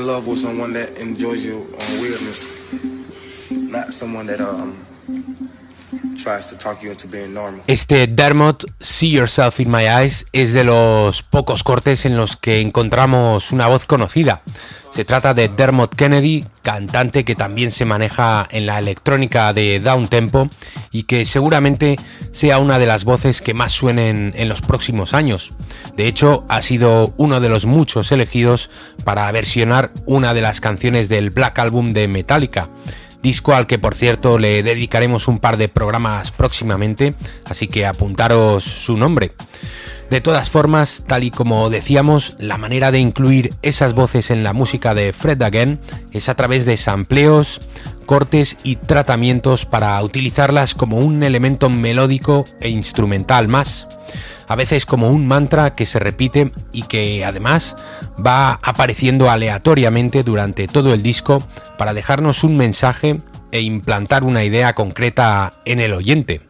In 0.05 0.11
love 0.11 0.27
with 0.27 0.39
someone 0.39 0.75
that 0.75 0.99
enjoys 0.99 1.47
your 1.47 1.61
weirdness, 1.99 2.47
not 3.51 3.95
someone 3.95 4.27
that 4.27 4.39
um 4.39 4.84
Este 7.67 8.07
Dermot, 8.07 8.65
See 8.81 9.11
Yourself 9.11 9.61
in 9.61 9.71
My 9.71 9.85
Eyes, 9.85 10.27
es 10.33 10.53
de 10.53 10.65
los 10.65 11.23
pocos 11.23 11.63
cortes 11.63 12.05
en 12.07 12.17
los 12.17 12.37
que 12.37 12.61
encontramos 12.61 13.53
una 13.53 13.67
voz 13.69 13.87
conocida. 13.87 14.43
Se 14.91 15.05
trata 15.05 15.35
de 15.35 15.49
Dermot 15.49 15.95
Kennedy, 15.95 16.45
cantante 16.63 17.25
que 17.25 17.35
también 17.35 17.73
se 17.73 17.85
maneja 17.85 18.47
en 18.51 18.65
la 18.67 18.79
electrónica 18.79 19.53
de 19.53 19.81
down 19.81 20.07
tempo 20.07 20.49
y 20.93 21.03
que 21.03 21.27
seguramente 21.27 21.97
sea 22.31 22.59
una 22.59 22.79
de 22.79 22.87
las 22.87 23.05
voces 23.05 23.43
que 23.43 23.55
más 23.55 23.73
suenen 23.73 24.33
en 24.37 24.49
los 24.49 24.61
próximos 24.61 25.13
años. 25.13 25.51
De 25.97 26.07
hecho, 26.07 26.45
ha 26.49 26.63
sido 26.63 27.13
uno 27.17 27.41
de 27.41 27.49
los 27.49 27.67
muchos 27.67 28.13
elegidos 28.13 28.71
para 29.05 29.31
versionar 29.33 29.91
una 30.07 30.33
de 30.33 30.43
las 30.43 30.61
canciones 30.61 31.09
del 31.09 31.31
Black 31.31 31.59
Album 31.59 31.91
de 31.91 32.07
Metallica 32.07 32.69
disco 33.25 33.55
al 33.55 33.67
que 33.67 33.79
por 33.79 33.95
cierto 33.95 34.39
le 34.39 34.63
dedicaremos 34.63 35.29
un 35.29 35.39
par 35.39 35.57
de 35.57 35.71
programas 35.71 36.31
próximamente, 36.31 37.15
así 37.47 37.67
que 37.67 37.87
apuntaros 37.87 38.63
su 38.63 38.99
nombre. 38.99 39.33
De 40.11 40.21
todas 40.21 40.51
formas, 40.51 41.05
tal 41.09 41.25
y 41.25 41.31
como 41.31 41.71
decíamos, 41.71 42.37
la 42.39 42.59
manera 42.59 42.93
de 42.93 42.99
incluir 42.99 43.51
esas 43.63 43.95
voces 43.95 44.31
en 44.31 44.45
la 44.45 44.53
música 44.53 44.95
de 44.95 45.15
Fred 45.15 45.41
Again 45.41 45.81
es 46.13 46.29
a 46.29 46.35
través 46.35 46.67
de 46.67 46.77
sampleos, 46.77 47.61
cortes 48.05 48.57
y 48.63 48.77
tratamientos 48.77 49.67
para 49.67 50.03
utilizarlas 50.03 50.75
como 50.75 50.99
un 50.99 51.23
elemento 51.23 51.69
melódico 51.71 52.45
e 52.61 52.69
instrumental 52.69 53.49
más 53.49 53.87
a 54.49 54.57
veces 54.57 54.87
como 54.87 55.11
un 55.11 55.27
mantra 55.27 55.75
que 55.75 55.87
se 55.87 55.99
repite 55.99 56.51
y 56.73 56.83
que 56.83 57.25
además 57.25 57.77
va 58.25 58.61
apareciendo 58.63 59.31
aleatoriamente 59.31 60.23
durante 60.23 60.67
todo 60.67 60.95
el 60.95 61.03
disco 61.03 61.43
para 61.79 61.95
dejarnos 61.95 62.45
un 62.45 62.57
mensaje 62.57 63.21
e 63.53 63.61
implantar 63.61 64.25
una 64.25 64.45
idea 64.45 64.75
concreta 64.75 65.53
en 65.65 65.81
el 65.81 65.93
oyente. 65.93 66.41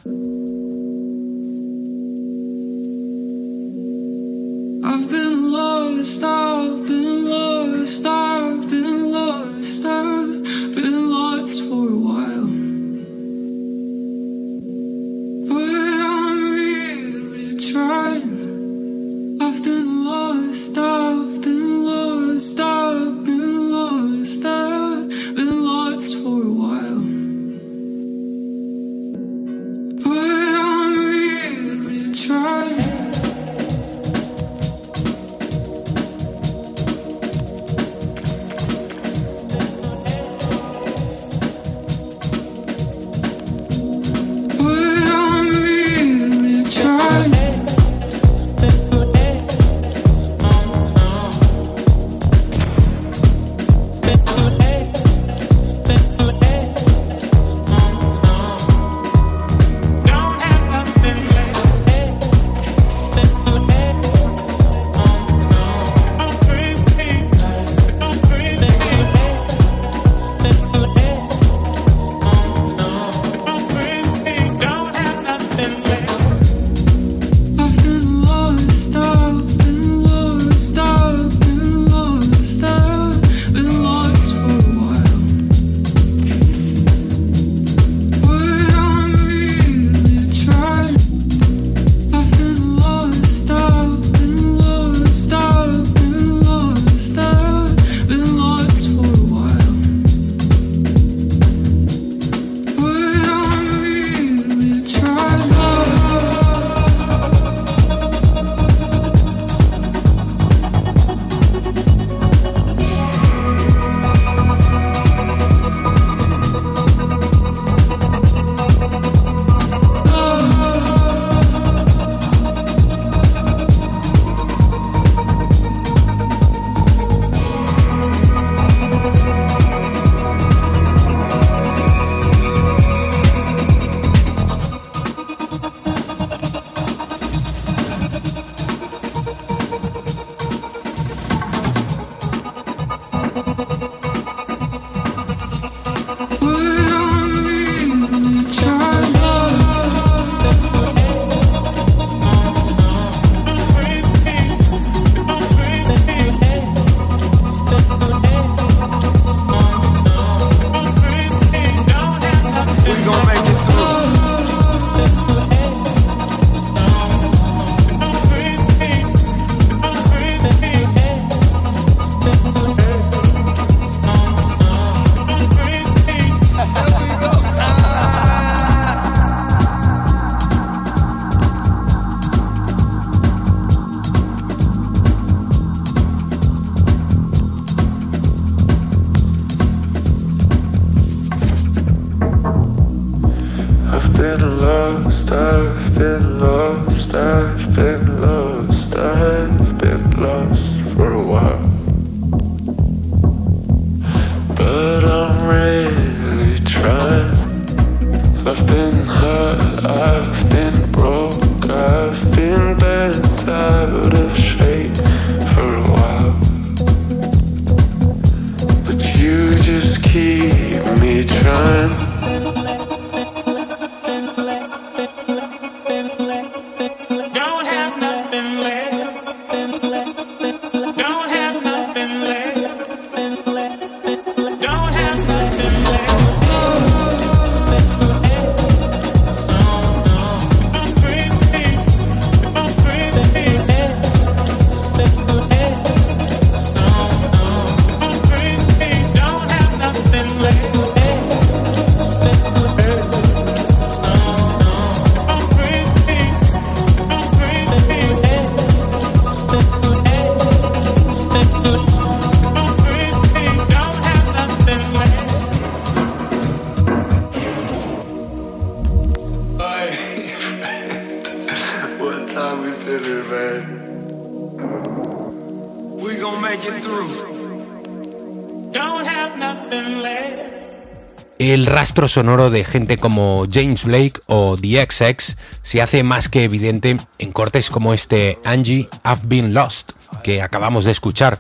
Sonoro 281.94 282.50
de 282.50 282.64
gente 282.64 282.98
como 282.98 283.46
James 283.50 283.84
Blake 283.84 284.20
o 284.26 284.56
The 284.60 284.84
XX 284.84 285.36
se 285.62 285.80
hace 285.80 286.02
más 286.02 286.28
que 286.28 286.42
evidente 286.42 286.96
en 287.18 287.32
cortes 287.32 287.70
como 287.70 287.94
este 287.94 288.38
Angie, 288.44 288.88
I've 289.04 289.22
Been 289.24 289.54
Lost, 289.54 289.92
que 290.24 290.42
acabamos 290.42 290.84
de 290.84 290.90
escuchar. 290.90 291.38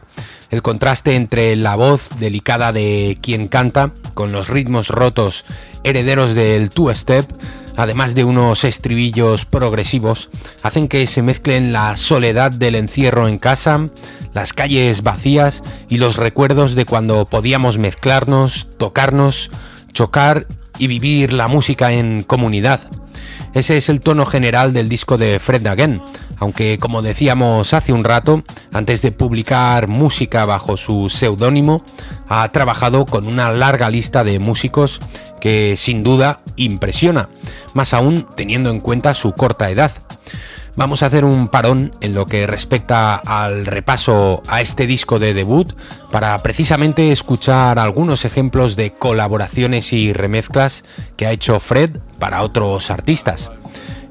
El 0.50 0.62
contraste 0.62 1.16
entre 1.16 1.56
la 1.56 1.74
voz 1.74 2.08
delicada 2.20 2.72
de 2.72 3.18
quien 3.20 3.48
canta 3.48 3.92
con 4.14 4.30
los 4.30 4.48
ritmos 4.48 4.88
rotos 4.88 5.44
herederos 5.82 6.36
del 6.36 6.70
two-step, 6.70 7.26
además 7.76 8.14
de 8.14 8.24
unos 8.24 8.62
estribillos 8.62 9.46
progresivos, 9.46 10.30
hacen 10.62 10.86
que 10.86 11.06
se 11.08 11.22
mezclen 11.22 11.72
la 11.72 11.96
soledad 11.96 12.52
del 12.52 12.76
encierro 12.76 13.26
en 13.26 13.38
casa, 13.38 13.88
las 14.32 14.52
calles 14.52 15.02
vacías 15.02 15.64
y 15.88 15.96
los 15.96 16.16
recuerdos 16.16 16.76
de 16.76 16.86
cuando 16.86 17.26
podíamos 17.26 17.78
mezclarnos, 17.78 18.68
tocarnos, 18.78 19.50
chocar 19.94 20.46
y 20.78 20.88
vivir 20.88 21.32
la 21.32 21.48
música 21.48 21.92
en 21.92 22.22
comunidad. 22.22 22.80
Ese 23.54 23.76
es 23.76 23.88
el 23.88 24.00
tono 24.00 24.26
general 24.26 24.72
del 24.72 24.88
disco 24.88 25.16
de 25.16 25.38
Fred 25.38 25.66
Again, 25.66 26.02
aunque 26.38 26.76
como 26.78 27.02
decíamos 27.02 27.72
hace 27.72 27.92
un 27.92 28.02
rato, 28.02 28.42
antes 28.72 29.00
de 29.00 29.12
publicar 29.12 29.86
música 29.86 30.44
bajo 30.44 30.76
su 30.76 31.08
seudónimo, 31.08 31.84
ha 32.28 32.48
trabajado 32.48 33.06
con 33.06 33.28
una 33.28 33.52
larga 33.52 33.88
lista 33.90 34.24
de 34.24 34.40
músicos 34.40 35.00
que 35.40 35.76
sin 35.78 36.02
duda 36.02 36.40
impresiona, 36.56 37.28
más 37.74 37.94
aún 37.94 38.26
teniendo 38.36 38.70
en 38.70 38.80
cuenta 38.80 39.14
su 39.14 39.32
corta 39.32 39.70
edad. 39.70 39.92
Vamos 40.76 41.02
a 41.02 41.06
hacer 41.06 41.24
un 41.24 41.46
parón 41.46 41.92
en 42.00 42.14
lo 42.14 42.26
que 42.26 42.48
respecta 42.48 43.14
al 43.14 43.64
repaso 43.64 44.42
a 44.48 44.60
este 44.60 44.88
disco 44.88 45.20
de 45.20 45.32
debut 45.32 45.72
para 46.10 46.36
precisamente 46.38 47.12
escuchar 47.12 47.78
algunos 47.78 48.24
ejemplos 48.24 48.74
de 48.74 48.92
colaboraciones 48.92 49.92
y 49.92 50.12
remezclas 50.12 50.84
que 51.16 51.26
ha 51.26 51.32
hecho 51.32 51.60
Fred 51.60 51.98
para 52.18 52.42
otros 52.42 52.90
artistas. 52.90 53.52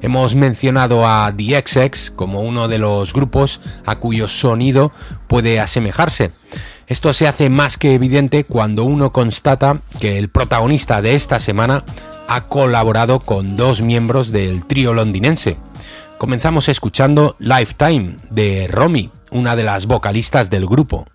Hemos 0.00 0.34
mencionado 0.34 1.06
a 1.06 1.32
The 1.36 1.62
XX 1.66 2.10
como 2.10 2.40
uno 2.40 2.66
de 2.66 2.78
los 2.78 3.12
grupos 3.12 3.60
a 3.84 3.96
cuyo 3.96 4.26
sonido 4.28 4.90
puede 5.28 5.60
asemejarse. 5.60 6.30
Esto 6.86 7.12
se 7.12 7.26
hace 7.26 7.50
más 7.50 7.76
que 7.76 7.94
evidente 7.94 8.44
cuando 8.44 8.84
uno 8.84 9.12
constata 9.12 9.80
que 10.00 10.18
el 10.18 10.30
protagonista 10.30 11.02
de 11.02 11.14
esta 11.14 11.40
semana 11.40 11.84
ha 12.28 12.48
colaborado 12.48 13.18
con 13.18 13.56
dos 13.56 13.80
miembros 13.82 14.32
del 14.32 14.66
trío 14.66 14.94
londinense. 14.94 15.58
Comenzamos 16.18 16.68
escuchando 16.68 17.34
Lifetime 17.38 18.16
de 18.30 18.68
Romy, 18.68 19.10
una 19.30 19.56
de 19.56 19.64
las 19.64 19.86
vocalistas 19.86 20.48
del 20.48 20.66
grupo. 20.66 21.06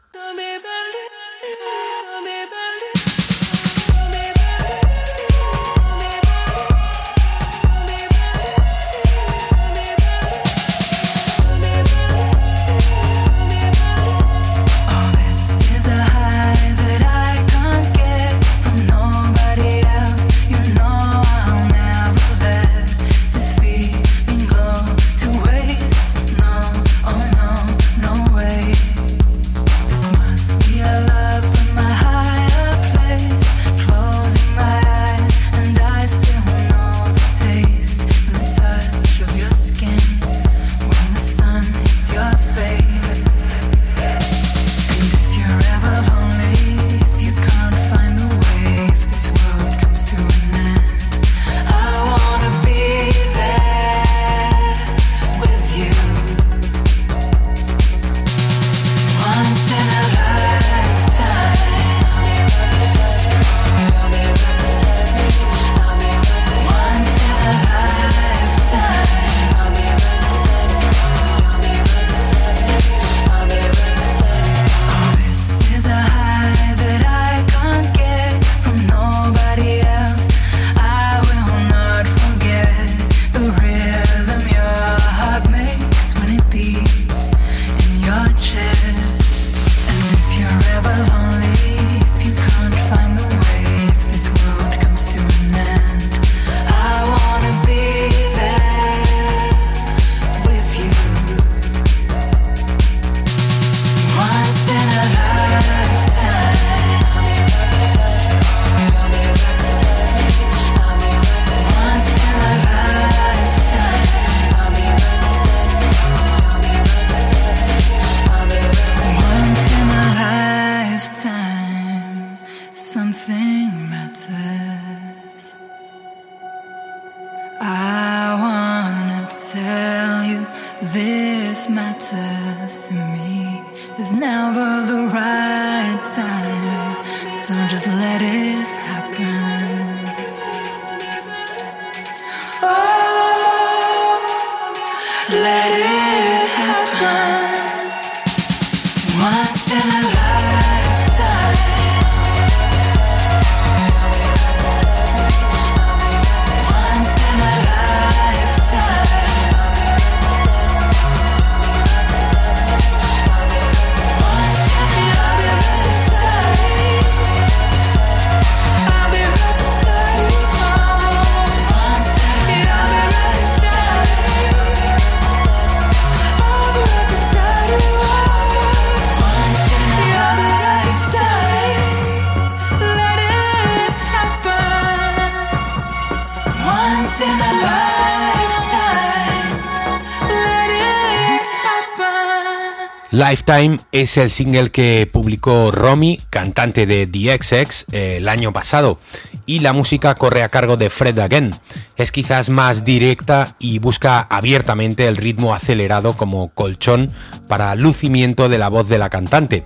Lifetime 193.19 193.79
es 193.91 194.15
el 194.15 194.31
single 194.31 194.71
que 194.71 195.05
publicó 195.11 195.71
Romy, 195.71 196.21
cantante 196.29 196.85
de 196.85 197.05
The 197.05 197.37
XX, 197.37 197.85
el 197.91 198.29
año 198.29 198.53
pasado, 198.53 198.97
y 199.45 199.59
la 199.59 199.73
música 199.73 200.15
corre 200.15 200.41
a 200.41 200.47
cargo 200.47 200.77
de 200.77 200.89
Fred 200.89 201.19
Again. 201.19 201.53
Es 201.97 202.13
quizás 202.13 202.49
más 202.49 202.85
directa 202.85 203.57
y 203.59 203.79
busca 203.79 204.21
abiertamente 204.21 205.05
el 205.05 205.17
ritmo 205.17 205.53
acelerado 205.53 206.15
como 206.15 206.53
colchón 206.53 207.11
para 207.49 207.75
lucimiento 207.75 208.47
de 208.47 208.57
la 208.57 208.69
voz 208.69 208.87
de 208.87 208.99
la 208.99 209.09
cantante. 209.09 209.65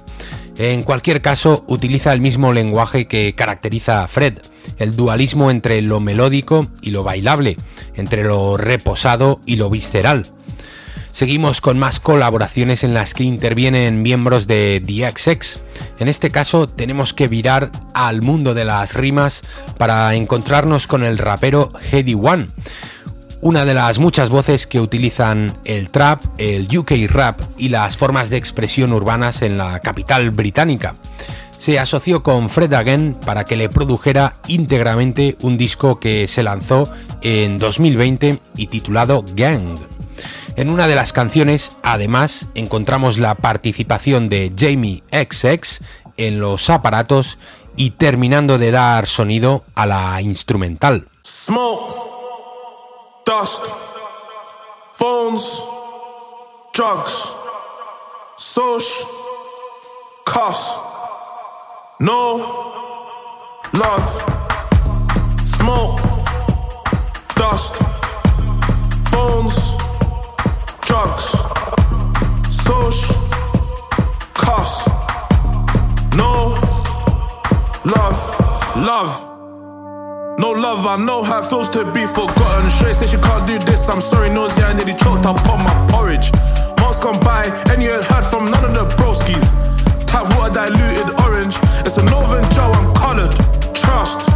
En 0.58 0.82
cualquier 0.82 1.22
caso, 1.22 1.64
utiliza 1.68 2.12
el 2.12 2.22
mismo 2.22 2.54
lenguaje 2.54 3.06
que 3.06 3.36
caracteriza 3.36 4.04
a 4.04 4.08
Fred, 4.08 4.40
el 4.80 4.96
dualismo 4.96 5.52
entre 5.52 5.80
lo 5.84 6.00
melódico 6.00 6.66
y 6.82 6.90
lo 6.90 7.04
bailable, 7.04 7.58
entre 7.94 8.24
lo 8.24 8.58
reposado 8.58 9.42
y 9.46 9.58
lo 9.58 9.70
visceral. 9.70 10.26
Seguimos 11.14 11.62
con 11.62 11.78
más 11.78 12.00
colaboraciones 12.00 12.84
en 12.84 12.96
las 12.96 13.14
que 13.14 13.24
intervienen 13.24 14.02
miembros 14.02 14.48
de 14.48 14.82
The 14.84 15.12
XX. 15.12 15.64
En 16.00 16.08
este 16.08 16.32
caso 16.32 16.66
tenemos 16.66 17.14
que 17.14 17.28
virar 17.28 17.72
al 17.94 18.24
mundo 18.24 18.56
de 18.56 18.66
las 18.66 18.96
rimas 18.96 19.44
para 19.78 20.16
encontrarnos 20.16 20.88
con 20.88 21.04
el 21.04 21.20
rapero 21.20 21.72
Heady 21.92 22.16
One, 22.16 22.48
una 23.42 23.64
de 23.64 23.76
las 23.76 24.00
muchas 24.00 24.30
voces 24.30 24.66
que 24.66 24.80
utilizan 24.80 25.56
el 25.66 25.92
trap, 25.92 26.24
el 26.40 26.68
UK 26.76 26.94
rap 27.10 27.40
y 27.60 27.70
las 27.70 27.96
formas 27.96 28.32
de 28.32 28.38
expresión 28.38 28.92
urbanas 28.92 29.44
en 29.44 29.60
la 29.60 29.82
capital 29.82 30.32
británica. 30.32 30.96
Se 31.60 31.78
asoció 31.78 32.24
con 32.24 32.50
Fred 32.50 32.74
Again 32.74 33.16
para 33.24 33.46
que 33.46 33.56
le 33.56 33.70
produjera 33.70 34.34
íntegramente 34.48 35.38
un 35.44 35.60
disco 35.60 36.00
que 36.00 36.28
se 36.28 36.42
lanzó 36.42 36.92
en 37.22 37.60
2020 37.60 38.40
y 38.58 38.68
titulado 38.68 39.24
Gang. 39.36 39.76
En 40.56 40.70
una 40.70 40.86
de 40.86 40.94
las 40.94 41.14
canciones, 41.14 41.78
además, 41.82 42.50
encontramos 42.54 43.18
la 43.18 43.34
participación 43.34 44.30
de 44.30 44.54
Jamie 44.56 45.04
XX 45.12 45.82
en 46.18 46.40
los 46.40 46.70
aparatos 46.70 47.40
y 47.76 47.92
terminando 47.92 48.60
de 48.60 48.70
dar 48.70 49.08
sonido 49.08 49.64
a 49.74 49.88
la 49.88 50.22
instrumental. 50.22 51.08
Smoke, 51.26 51.96
dust, 53.26 53.66
phones, 54.94 55.64
drugs, 56.72 57.34
social, 58.38 59.10
cuss, 60.24 60.80
no 61.98 62.38
love, 63.74 64.24
smoke, 65.44 66.00
dust, 67.36 67.76
phones. 69.10 69.83
Drugs, 70.94 71.32
social, 72.54 73.16
cost, 74.36 74.88
no 76.16 76.54
love, 77.84 78.20
love. 78.78 79.30
No 80.38 80.52
love, 80.52 80.86
I 80.86 80.98
know 81.04 81.24
how 81.24 81.40
it 81.40 81.46
feels 81.46 81.68
to 81.70 81.84
be 81.94 82.06
forgotten. 82.06 82.70
Straight 82.70 82.94
say 82.94 83.08
she 83.08 83.18
can't 83.18 83.48
do 83.48 83.58
this, 83.58 83.90
I'm 83.90 84.02
sorry, 84.02 84.30
nosy, 84.30 84.62
I 84.62 84.74
nearly 84.74 84.94
choked 84.94 85.26
up 85.26 85.44
on 85.50 85.64
my 85.64 85.74
porridge. 85.90 86.32
Months 86.78 87.00
gone 87.00 87.20
by, 87.22 87.42
and 87.72 87.82
you 87.82 87.90
ain't 87.90 88.04
heard 88.04 88.26
from 88.26 88.52
none 88.52 88.64
of 88.64 88.74
the 88.76 88.86
broskies. 88.96 89.50
Tap 90.06 90.30
water 90.38 90.54
diluted 90.54 91.10
orange, 91.22 91.58
it's 91.88 91.98
a 91.98 92.04
Northern 92.06 92.46
Joe, 92.52 92.70
I'm 92.70 92.94
coloured. 92.94 93.34
Trust. 93.74 94.30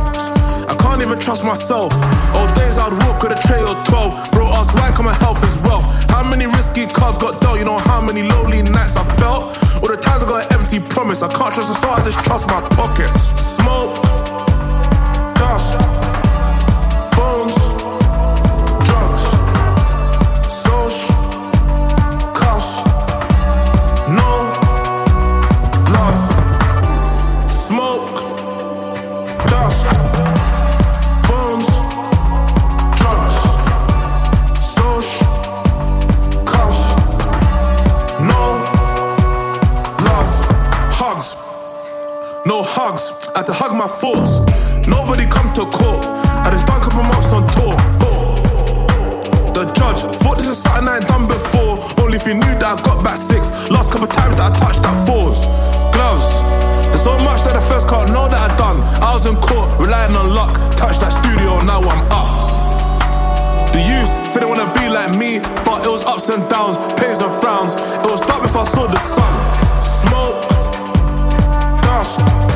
I 0.67 0.75
can't 0.75 1.01
even 1.01 1.17
trust 1.19 1.43
myself. 1.43 1.93
Old 2.35 2.53
days 2.53 2.77
I'd 2.77 2.93
walk 3.07 3.23
with 3.23 3.31
a 3.31 3.39
tray 3.47 3.61
or 3.63 3.75
12. 3.85 4.31
Bro, 4.31 4.47
ask 4.47 4.73
why 4.75 4.91
come 4.91 5.05
my 5.05 5.13
health 5.13 5.43
is 5.43 5.57
wealth. 5.59 5.87
How 6.11 6.23
many 6.27 6.45
risky 6.45 6.85
cards 6.85 7.17
got 7.17 7.39
dealt? 7.41 7.59
You 7.59 7.65
know 7.65 7.77
how 7.77 8.01
many 8.01 8.23
lonely 8.23 8.61
nights 8.61 8.97
I 8.97 9.03
felt? 9.15 9.55
All 9.81 9.87
the 9.87 9.97
times 9.97 10.23
I 10.23 10.27
got 10.27 10.51
an 10.51 10.59
empty 10.59 10.79
promise. 10.79 11.21
I 11.21 11.29
can't 11.31 11.53
trust 11.53 11.69
the 11.71 11.77
soul, 11.79 11.91
I 11.91 12.03
just 12.03 12.19
trust 12.25 12.47
my 12.47 12.61
pockets. 12.75 13.31
Smoke, 13.39 13.95
dust, 15.39 15.79
My 43.77 43.85
thoughts. 43.85 44.41
Nobody 44.89 45.29
come 45.29 45.53
to 45.53 45.61
court. 45.69 46.01
I 46.41 46.49
just 46.49 46.65
done 46.65 46.81
couple 46.81 47.05
months 47.05 47.29
on 47.29 47.45
tour. 47.53 47.77
The 49.53 49.69
judge 49.77 50.01
thought 50.17 50.41
this 50.41 50.49
is 50.49 50.57
something 50.57 50.89
I 50.89 50.97
ain't 50.97 51.05
done 51.05 51.29
before. 51.29 51.77
Only 52.01 52.17
if 52.17 52.25
you 52.25 52.33
knew 52.33 52.57
that 52.57 52.73
I 52.73 52.75
got 52.81 53.05
back 53.05 53.21
six. 53.21 53.69
Last 53.69 53.93
couple 53.93 54.09
times 54.09 54.41
that 54.41 54.49
I 54.49 54.57
touched 54.57 54.81
that 54.81 54.97
fours. 55.05 55.45
Gloves. 55.93 56.41
There's 56.89 57.05
so 57.05 57.13
much 57.21 57.45
that 57.45 57.53
I 57.53 57.61
first 57.61 57.85
can't 57.85 58.09
know 58.09 58.25
that 58.25 58.49
I 58.49 58.49
done. 58.57 58.81
I 58.97 59.13
was 59.13 59.29
in 59.29 59.37
court, 59.37 59.69
relying 59.77 60.17
on 60.17 60.33
luck. 60.33 60.57
Touched 60.73 61.05
that 61.05 61.13
studio, 61.13 61.61
now 61.61 61.77
I'm 61.85 62.01
up. 62.09 62.49
The 63.77 63.81
youth, 63.85 64.09
they 64.33 64.41
don't 64.41 64.57
wanna 64.57 64.73
be 64.73 64.89
like 64.89 65.13
me, 65.21 65.37
but 65.61 65.85
it 65.85 65.91
was 65.93 66.01
ups 66.01 66.33
and 66.33 66.41
downs, 66.49 66.81
pains 66.97 67.21
and 67.21 67.29
frowns. 67.29 67.77
It 67.77 68.09
was 68.09 68.25
dark 68.25 68.41
before 68.41 68.65
I 68.65 68.69
saw 68.73 68.89
the 68.89 68.97
sun. 68.97 69.33
Smoke, 69.85 70.41
dust. 71.85 72.46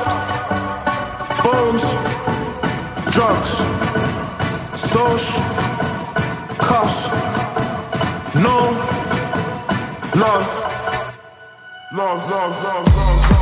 cars, 0.00 0.52
phones, 1.42 1.94
drugs, 3.12 3.64
social 4.78 5.42
costs, 6.58 7.10
no 8.34 8.58
love, 10.14 10.50
love, 11.92 12.30
love, 12.30 12.64
love, 12.64 12.94
love. 12.94 13.30
love. 13.30 13.41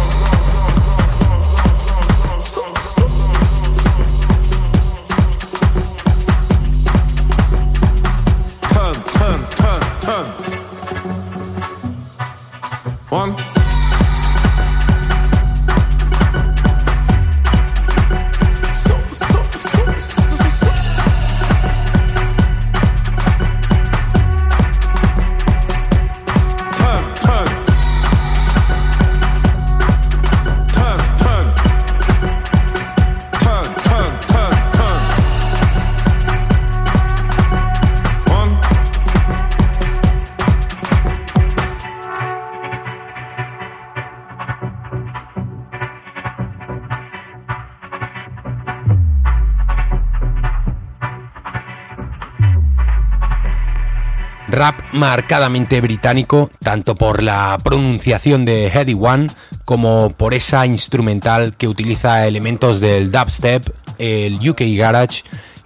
Marcadamente 55.00 55.80
británico, 55.80 56.50
tanto 56.62 56.94
por 56.94 57.22
la 57.22 57.56
pronunciación 57.64 58.44
de 58.44 58.68
Heady 58.68 58.94
One 59.00 59.28
como 59.64 60.10
por 60.10 60.34
esa 60.34 60.66
instrumental 60.66 61.56
que 61.56 61.68
utiliza 61.68 62.26
elementos 62.26 62.80
del 62.80 63.10
dubstep, 63.10 63.66
el 63.96 64.46
UK 64.46 64.60
Garage 64.76 65.22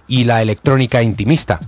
y 0.07 0.23
la 0.23 0.41
electrónica 0.41 1.03
intimista. 1.03 1.59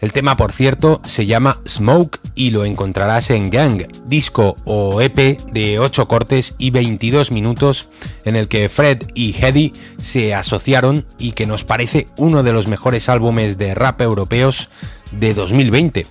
El 0.00 0.12
tema, 0.12 0.36
por 0.36 0.52
cierto, 0.52 1.00
se 1.06 1.24
llama 1.24 1.60
Smoke 1.66 2.20
y 2.34 2.50
lo 2.50 2.66
encontrarás 2.66 3.30
en 3.30 3.48
Gang, 3.48 3.84
disco 4.04 4.54
o 4.66 5.00
EP 5.00 5.40
de 5.50 5.78
8 5.78 6.06
cortes 6.08 6.56
y 6.58 6.70
22 6.70 7.32
minutos 7.32 7.88
en 8.28 8.36
el 8.36 8.48
que 8.48 8.68
Fred 8.68 9.02
y 9.14 9.34
Hedy 9.34 9.72
se 10.00 10.34
asociaron 10.34 11.06
y 11.18 11.32
que 11.32 11.46
nos 11.46 11.64
parece 11.64 12.06
uno 12.16 12.42
de 12.42 12.52
los 12.52 12.68
mejores 12.68 13.08
álbumes 13.08 13.58
de 13.58 13.74
rap 13.74 14.00
europeos 14.00 14.68
de 15.12 15.34
2020. 15.34 16.06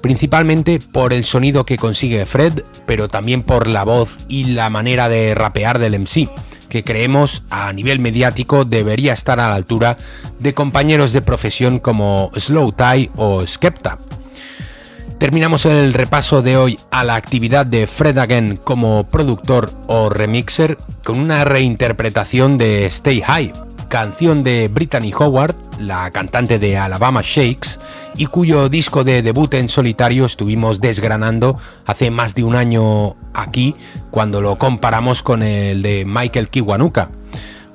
Principalmente 0.00 0.78
por 0.92 1.12
el 1.12 1.24
sonido 1.24 1.66
que 1.66 1.76
consigue 1.76 2.26
Fred, 2.26 2.62
pero 2.86 3.08
también 3.08 3.42
por 3.42 3.66
la 3.66 3.84
voz 3.84 4.16
y 4.28 4.44
la 4.44 4.70
manera 4.70 5.08
de 5.08 5.34
rapear 5.34 5.78
del 5.78 5.98
MC 5.98 6.28
que 6.70 6.84
creemos 6.84 7.42
a 7.50 7.72
nivel 7.74 7.98
mediático 7.98 8.64
debería 8.64 9.12
estar 9.12 9.40
a 9.40 9.48
la 9.48 9.56
altura 9.56 9.98
de 10.38 10.54
compañeros 10.54 11.12
de 11.12 11.20
profesión 11.20 11.80
como 11.80 12.30
Slow 12.34 12.72
Tie 12.72 13.10
o 13.16 13.46
Skepta. 13.46 13.98
Terminamos 15.20 15.66
el 15.66 15.92
repaso 15.92 16.40
de 16.40 16.56
hoy 16.56 16.78
a 16.90 17.04
la 17.04 17.14
actividad 17.14 17.66
de 17.66 17.86
Fred 17.86 18.16
Again 18.16 18.56
como 18.56 19.04
productor 19.04 19.70
o 19.86 20.08
remixer 20.08 20.78
con 21.04 21.20
una 21.20 21.44
reinterpretación 21.44 22.56
de 22.56 22.86
Stay 22.86 23.20
High, 23.20 23.52
canción 23.90 24.42
de 24.42 24.68
Brittany 24.68 25.12
Howard, 25.12 25.54
la 25.78 26.10
cantante 26.10 26.58
de 26.58 26.78
Alabama 26.78 27.20
Shakes, 27.22 27.78
y 28.16 28.26
cuyo 28.26 28.70
disco 28.70 29.04
de 29.04 29.20
debut 29.20 29.52
en 29.52 29.68
solitario 29.68 30.24
estuvimos 30.24 30.80
desgranando 30.80 31.58
hace 31.84 32.10
más 32.10 32.34
de 32.34 32.44
un 32.44 32.56
año 32.56 33.16
aquí 33.34 33.74
cuando 34.10 34.40
lo 34.40 34.56
comparamos 34.56 35.22
con 35.22 35.42
el 35.42 35.82
de 35.82 36.06
Michael 36.06 36.48
Kiwanuka. 36.48 37.10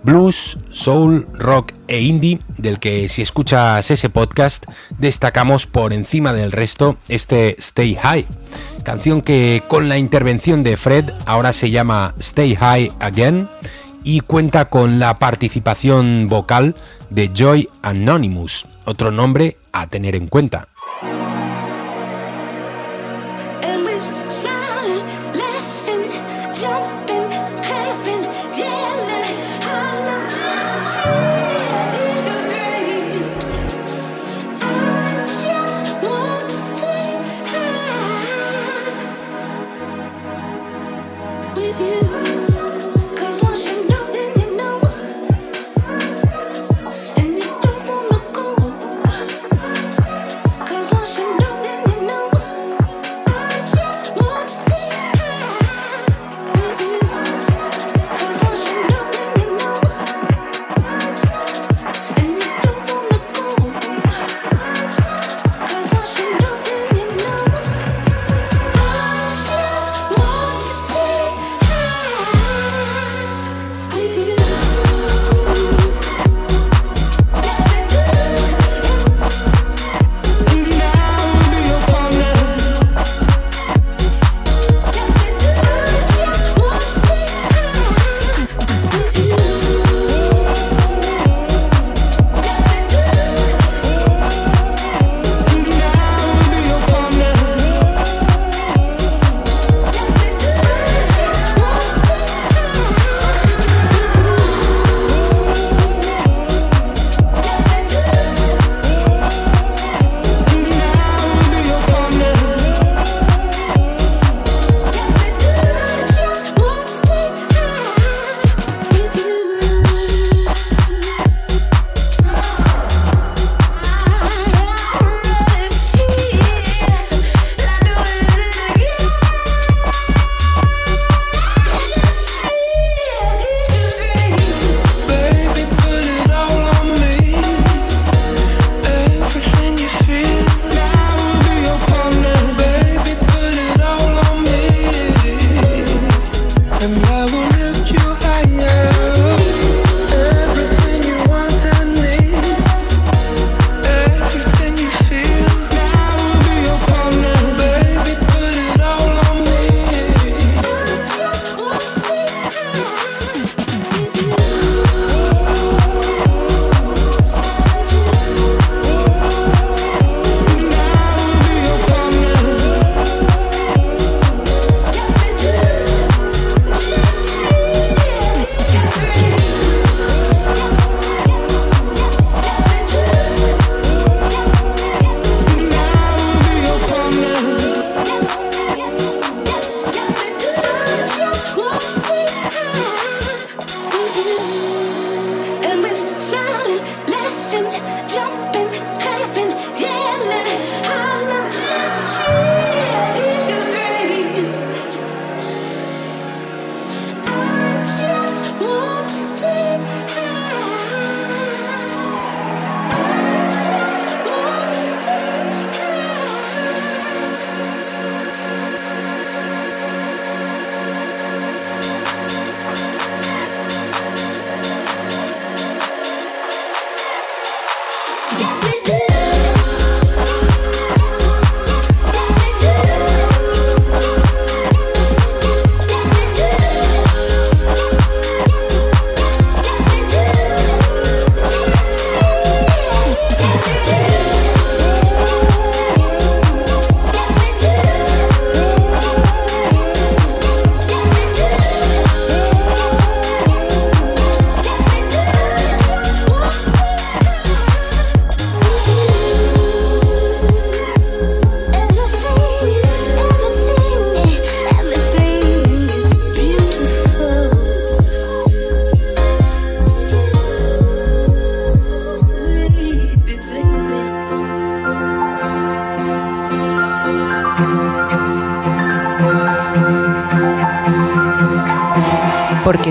Blues, 0.05 0.59
soul, 0.69 1.27
rock 1.33 1.73
e 1.87 1.99
indie, 2.01 2.39
del 2.57 2.79
que 2.79 3.09
si 3.09 3.23
escuchas 3.23 3.89
ese 3.89 4.11
podcast 4.11 4.63
destacamos 4.99 5.65
por 5.65 5.93
encima 5.93 6.31
del 6.31 6.51
resto 6.51 6.97
este 7.09 7.55
Stay 7.57 7.95
High, 7.95 8.27
canción 8.83 9.23
que 9.23 9.63
con 9.67 9.89
la 9.89 9.97
intervención 9.97 10.61
de 10.61 10.77
Fred 10.77 11.09
ahora 11.25 11.53
se 11.53 11.71
llama 11.71 12.13
Stay 12.19 12.55
High 12.55 12.91
Again 12.99 13.49
y 14.03 14.19
cuenta 14.19 14.65
con 14.65 14.99
la 14.99 15.17
participación 15.17 16.27
vocal 16.29 16.75
de 17.09 17.31
Joy 17.33 17.67
Anonymous, 17.81 18.67
otro 18.85 19.09
nombre 19.09 19.57
a 19.71 19.87
tener 19.87 20.15
en 20.15 20.27
cuenta. 20.27 20.67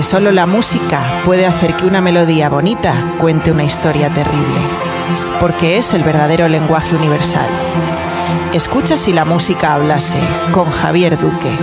Solo 0.05 0.31
la 0.31 0.45
música 0.45 1.23
puede 1.25 1.47
hacer 1.47 1.75
que 1.75 1.87
una 1.87 1.99
melodía 1.99 2.47
bonita 2.47 3.15
cuente 3.19 3.51
una 3.51 3.63
historia 3.63 4.13
terrible, 4.13 4.61
porque 5.39 5.79
es 5.79 5.93
el 5.93 6.03
verdadero 6.03 6.47
lenguaje 6.47 6.95
universal. 6.95 7.49
Escucha 8.53 8.97
si 8.97 9.13
la 9.13 9.25
música 9.25 9.73
hablase 9.73 10.19
con 10.51 10.69
Javier 10.69 11.17
Duque. 11.17 11.57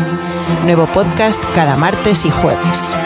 Nuevo 0.64 0.86
podcast 0.86 1.40
cada 1.54 1.76
martes 1.76 2.24
y 2.24 2.30
jueves. 2.30 2.96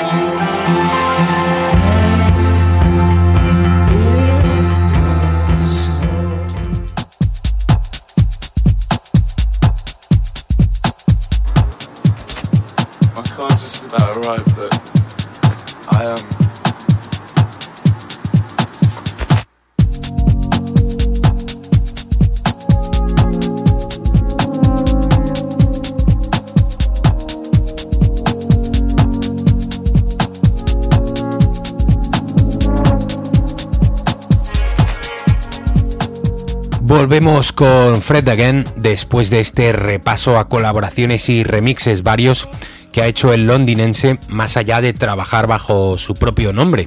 Con 37.26 38.02
Fred 38.02 38.28
Again 38.28 38.64
después 38.76 39.30
de 39.30 39.40
este 39.40 39.72
repaso 39.72 40.38
a 40.38 40.48
colaboraciones 40.48 41.28
y 41.28 41.42
remixes 41.42 42.04
varios 42.04 42.48
que 42.92 43.02
ha 43.02 43.08
hecho 43.08 43.32
el 43.32 43.48
londinense 43.48 44.20
más 44.28 44.56
allá 44.56 44.80
de 44.80 44.92
trabajar 44.92 45.48
bajo 45.48 45.98
su 45.98 46.14
propio 46.14 46.52
nombre. 46.52 46.86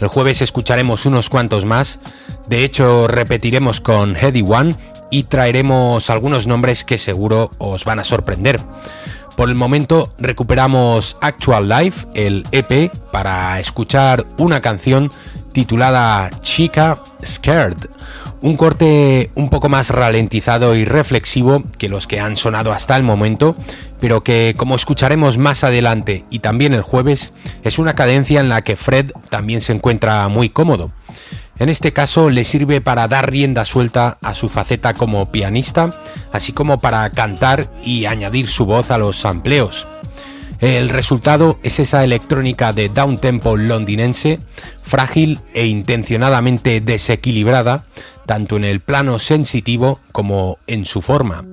El 0.00 0.08
jueves 0.08 0.40
escucharemos 0.40 1.04
unos 1.04 1.28
cuantos 1.28 1.66
más, 1.66 2.00
de 2.48 2.64
hecho 2.64 3.06
repetiremos 3.06 3.82
con 3.82 4.16
Heady 4.16 4.44
One 4.48 4.74
y 5.10 5.24
traeremos 5.24 6.08
algunos 6.08 6.46
nombres 6.46 6.82
que 6.82 6.96
seguro 6.96 7.50
os 7.58 7.84
van 7.84 7.98
a 7.98 8.04
sorprender. 8.04 8.58
Por 9.36 9.50
el 9.50 9.56
momento 9.56 10.14
recuperamos 10.16 11.18
Actual 11.20 11.68
Life, 11.68 12.06
el 12.14 12.44
EP, 12.50 12.90
para 13.12 13.60
escuchar 13.60 14.26
una 14.38 14.62
canción 14.62 15.10
titulada 15.52 16.30
Chica 16.40 17.02
Scared 17.22 17.76
un 18.46 18.56
corte 18.56 19.32
un 19.34 19.50
poco 19.50 19.68
más 19.68 19.90
ralentizado 19.90 20.76
y 20.76 20.84
reflexivo 20.84 21.64
que 21.78 21.88
los 21.88 22.06
que 22.06 22.20
han 22.20 22.36
sonado 22.36 22.70
hasta 22.70 22.96
el 22.96 23.02
momento, 23.02 23.56
pero 23.98 24.22
que 24.22 24.54
como 24.56 24.76
escucharemos 24.76 25.36
más 25.36 25.64
adelante 25.64 26.24
y 26.30 26.38
también 26.38 26.72
el 26.72 26.82
jueves, 26.82 27.32
es 27.64 27.80
una 27.80 27.96
cadencia 27.96 28.38
en 28.38 28.48
la 28.48 28.62
que 28.62 28.76
Fred 28.76 29.10
también 29.30 29.62
se 29.62 29.72
encuentra 29.72 30.28
muy 30.28 30.48
cómodo. 30.48 30.92
En 31.58 31.68
este 31.68 31.92
caso 31.92 32.30
le 32.30 32.44
sirve 32.44 32.80
para 32.80 33.08
dar 33.08 33.32
rienda 33.32 33.64
suelta 33.64 34.16
a 34.22 34.36
su 34.36 34.48
faceta 34.48 34.94
como 34.94 35.32
pianista, 35.32 35.90
así 36.30 36.52
como 36.52 36.78
para 36.78 37.10
cantar 37.10 37.68
y 37.82 38.04
añadir 38.04 38.46
su 38.46 38.64
voz 38.64 38.92
a 38.92 38.98
los 38.98 39.18
sampleos. 39.18 39.88
El 40.60 40.88
resultado 40.88 41.58
es 41.62 41.78
esa 41.80 42.02
electrónica 42.04 42.72
de 42.72 42.88
down 42.88 43.18
tempo 43.18 43.56
londinense, 43.56 44.38
frágil 44.84 45.40
e 45.52 45.66
intencionadamente 45.66 46.80
desequilibrada, 46.80 47.86
tanto 48.24 48.56
en 48.56 48.64
el 48.64 48.80
plano 48.80 49.18
sensitivo 49.18 50.00
como 50.12 50.58
en 50.66 50.84
su 50.84 51.02
forma. 51.02 51.44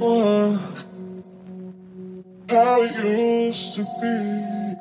how 0.00 0.87
it 2.50 3.48
used 3.48 3.76
to 3.76 3.84
be. 4.00 4.77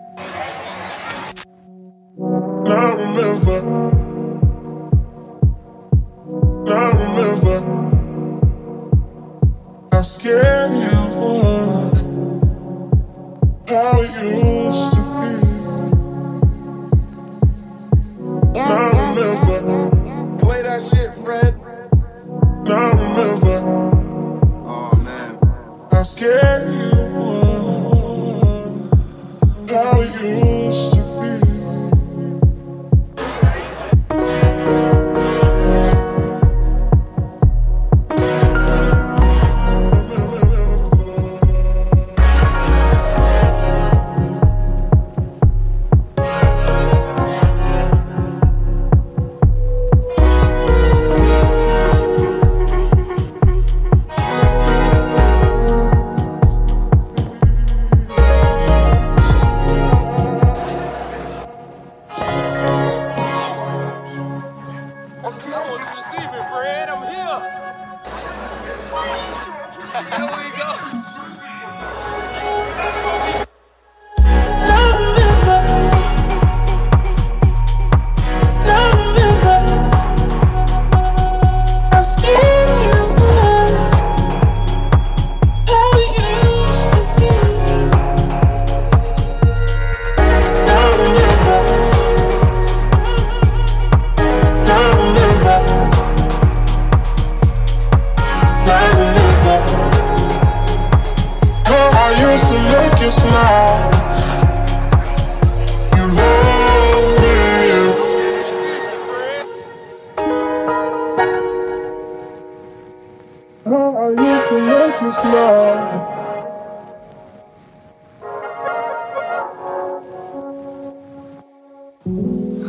this 115.07 115.23
love. 115.23 115.89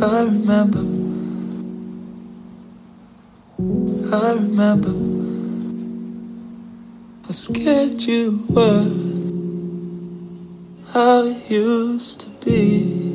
I 0.01 0.25
remember. 0.25 0.85
I 4.15 4.35
remember 4.35 4.95
how 7.25 7.33
scared 7.33 8.01
you 8.03 8.45
were, 8.51 8.89
how 10.93 11.25
it 11.25 11.51
used 11.51 12.21
to 12.21 12.29
be. 12.45 13.08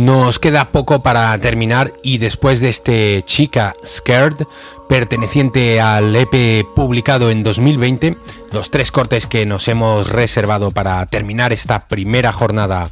Nos 0.00 0.38
queda 0.38 0.72
poco 0.72 1.02
para 1.02 1.38
terminar 1.40 1.92
y 2.02 2.16
después 2.16 2.60
de 2.60 2.70
este 2.70 3.22
Chica 3.26 3.74
Scared, 3.84 4.46
perteneciente 4.88 5.78
al 5.78 6.16
EP 6.16 6.64
publicado 6.74 7.30
en 7.30 7.42
2020, 7.42 8.16
los 8.52 8.70
tres 8.70 8.90
cortes 8.90 9.26
que 9.26 9.46
nos 9.46 9.68
hemos 9.68 10.08
reservado 10.08 10.70
para 10.70 11.04
terminar 11.06 11.52
esta 11.52 11.86
primera 11.86 12.32
jornada 12.32 12.88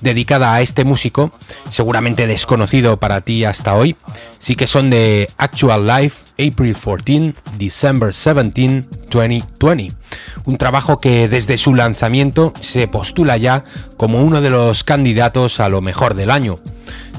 dedicada 0.00 0.54
a 0.54 0.60
este 0.60 0.84
músico, 0.84 1.32
seguramente 1.70 2.26
desconocido 2.26 2.98
para 2.98 3.20
ti 3.20 3.44
hasta 3.44 3.74
hoy, 3.74 3.96
sí 4.38 4.54
que 4.54 4.66
son 4.66 4.90
de 4.90 5.28
Actual 5.38 5.86
Life, 5.86 6.24
April 6.32 6.74
14, 6.74 7.34
December 7.58 8.12
17, 8.12 8.88
2020. 9.10 9.94
Un 10.44 10.56
trabajo 10.56 10.98
que 10.98 11.28
desde 11.28 11.58
su 11.58 11.74
lanzamiento 11.74 12.52
se 12.60 12.88
postula 12.88 13.36
ya 13.36 13.64
como 13.96 14.22
uno 14.22 14.40
de 14.40 14.50
los 14.50 14.84
candidatos 14.84 15.60
a 15.60 15.68
lo 15.68 15.80
mejor 15.80 16.14
del 16.14 16.30
año 16.30 16.58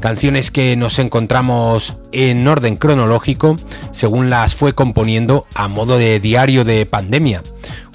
canciones 0.04 0.52
que 0.52 0.76
nos 0.76 1.00
encontramos 1.00 1.98
en 2.12 2.46
orden 2.46 2.76
cronológico 2.76 3.56
según 3.94 4.30
las 4.30 4.54
fue 4.54 4.74
componiendo 4.74 5.48
a 5.56 5.70
modo 5.70 5.98
de 5.98 6.20
diario 6.20 6.66
de 6.66 6.86
pandemia, 6.86 7.42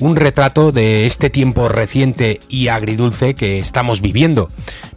un 0.01 0.17
retrato 0.17 0.73
de 0.73 1.05
este 1.05 1.29
tiempo 1.29 1.69
reciente 1.69 2.41
y 2.49 2.69
agridulce 2.69 3.35
que 3.35 3.59
estamos 3.59 4.01
viviendo, 4.01 4.49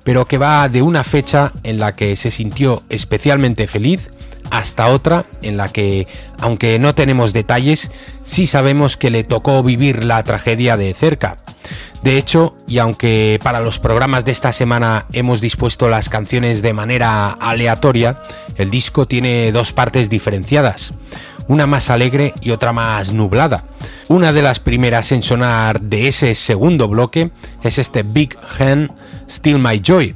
pero 0.05 0.23
que 0.23 0.37
va 0.37 0.69
de 0.69 0.83
una 0.83 1.03
fecha 1.03 1.51
en 1.63 1.79
la 1.79 1.95
que 1.95 2.15
se 2.15 2.31
sintió 2.31 2.81
especialmente 2.87 3.67
feliz 3.67 4.09
hasta 4.51 4.87
otra 4.87 5.25
en 5.41 5.57
la 5.57 5.69
que, 5.69 6.07
aunque 6.39 6.77
no 6.77 6.93
tenemos 6.93 7.33
detalles, 7.33 7.91
sí 8.21 8.45
sabemos 8.45 8.97
que 8.97 9.09
le 9.09 9.23
tocó 9.23 9.63
vivir 9.63 10.03
la 10.03 10.21
tragedia 10.23 10.77
de 10.77 10.93
cerca. 10.93 11.37
De 12.03 12.17
hecho, 12.17 12.55
y 12.67 12.79
aunque 12.79 13.39
para 13.43 13.61
los 13.61 13.79
programas 13.79 14.25
de 14.25 14.31
esta 14.31 14.53
semana 14.53 15.05
hemos 15.13 15.39
dispuesto 15.39 15.87
las 15.87 16.09
canciones 16.09 16.61
de 16.61 16.73
manera 16.73 17.27
aleatoria, 17.27 18.21
el 18.57 18.71
disco 18.71 19.07
tiene 19.07 19.51
dos 19.51 19.71
partes 19.71 20.09
diferenciadas, 20.09 20.93
una 21.47 21.67
más 21.67 21.89
alegre 21.89 22.33
y 22.41 22.51
otra 22.51 22.73
más 22.73 23.13
nublada. 23.13 23.65
Una 24.07 24.33
de 24.33 24.41
las 24.41 24.59
primeras 24.59 25.11
en 25.11 25.21
sonar 25.21 25.79
de 25.79 26.07
ese 26.07 26.33
segundo 26.33 26.87
bloque 26.87 27.31
es 27.63 27.77
este 27.77 28.03
Big 28.03 28.35
Hand 28.59 28.91
Still 29.29 29.59
My 29.59 29.79
Joy, 29.79 30.15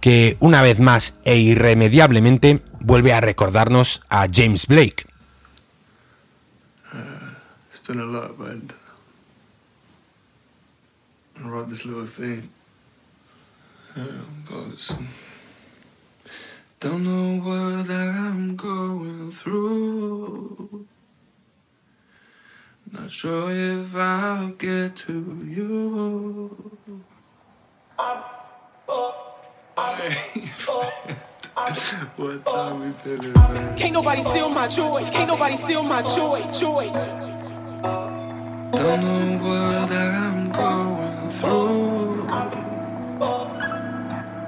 que 0.00 0.36
una 0.38 0.62
vez 0.62 0.78
más 0.78 1.16
e 1.24 1.36
irremediablemente 1.38 2.62
vuelve 2.80 3.12
a 3.12 3.20
recordarnos 3.20 4.02
a 4.08 4.26
James 4.28 4.66
Blake. 4.66 5.06
I 11.38 11.48
wrote 11.48 11.68
this 11.68 11.84
little 11.84 12.06
thing. 12.06 12.48
Yeah, 13.96 14.04
goes. 14.48 14.94
Don't 16.80 17.04
know 17.04 17.40
what 17.40 17.90
I'm 17.90 18.56
going 18.56 19.30
through. 19.30 20.86
Not 22.92 23.10
sure 23.10 23.50
if 23.50 23.94
I'll 23.94 24.48
get 24.48 24.96
to 25.06 25.38
you. 25.44 26.76
What 31.56 32.44
time 32.44 32.80
we 32.80 32.90
feeling, 32.92 33.32
man? 33.32 33.76
Can't 33.76 33.92
nobody 33.94 34.20
steal 34.20 34.50
my 34.50 34.68
joy. 34.68 35.02
Can't 35.10 35.28
nobody 35.28 35.56
steal 35.56 35.82
my 35.82 36.02
joy. 36.02 36.40
Joy. 36.52 36.90
Don't 38.72 39.00
know 39.00 39.38
what 39.42 39.90
I'm 39.90 40.52
going 40.52 41.30
through. 41.30 42.26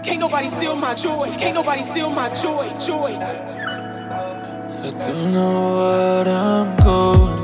Can't 0.05 0.21
nobody 0.21 0.49
steal 0.49 0.77
my 0.77 0.95
joy. 0.95 1.31
Can't 1.39 1.55
nobody 1.55 1.83
steal 1.83 2.11
my 2.11 2.29
joy. 2.35 2.69
Joy. 2.79 3.17
I 4.81 4.91
don't 4.91 5.33
know 5.33 5.77
what 5.77 6.29
I'm 6.29 6.77
going 6.85 7.38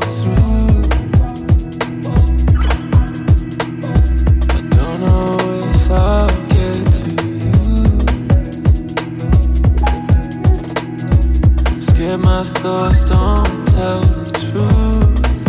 I'm 12.14 12.22
my 12.22 12.44
thoughts 12.44 13.04
don't 13.06 13.66
tell 13.74 14.00
the 14.02 14.30
truth. 14.46 15.44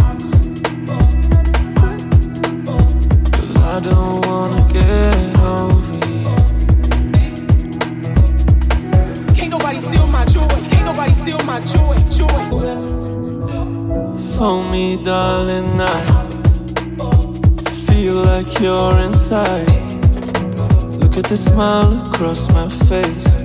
But 3.38 3.57
I 3.61 3.80
don't 3.82 4.26
wanna 4.26 4.63
get 4.74 5.38
over 5.45 5.93
you. 6.09 6.26
Can't 9.36 9.51
nobody 9.51 9.80
steal 9.80 10.07
my 10.07 10.26
joy. 10.26 10.47
Can't 10.72 10.86
nobody 10.86 11.13
steal 11.13 11.38
my 11.45 11.59
joy. 11.59 11.97
Joy. 12.20 12.43
Phone 14.36 14.72
me, 14.72 14.97
darling. 15.03 15.80
I 15.80 15.84
feel 17.86 18.16
like 18.16 18.59
you're 18.59 18.97
inside. 19.05 19.70
Look 20.99 21.16
at 21.16 21.26
the 21.26 21.38
smile 21.38 21.93
across 22.07 22.49
my 22.51 22.68
face. 22.88 23.45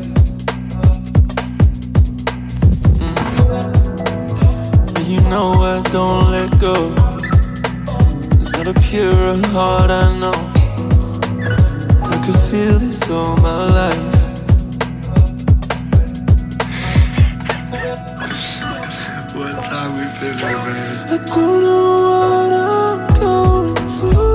Know 5.30 5.52
I 5.62 5.80
don't 5.92 6.28
let 6.32 6.50
go 6.58 6.74
It's 8.40 8.52
not 8.58 8.66
a 8.66 8.74
pure 8.80 9.36
heart, 9.54 9.88
I 9.88 10.18
know. 10.18 10.38
I 12.02 12.16
could 12.24 12.40
feel 12.50 12.76
this 12.80 13.08
all 13.08 13.36
my 13.36 13.62
life. 13.80 14.06
what 19.36 19.54
time 19.70 19.92
we 19.94 20.04
man? 20.04 21.08
I 21.08 21.18
don't 21.24 21.60
know 21.64 21.84
what 22.08 22.52
I'm 22.52 23.20
going 23.20 23.88
through. 23.88 24.29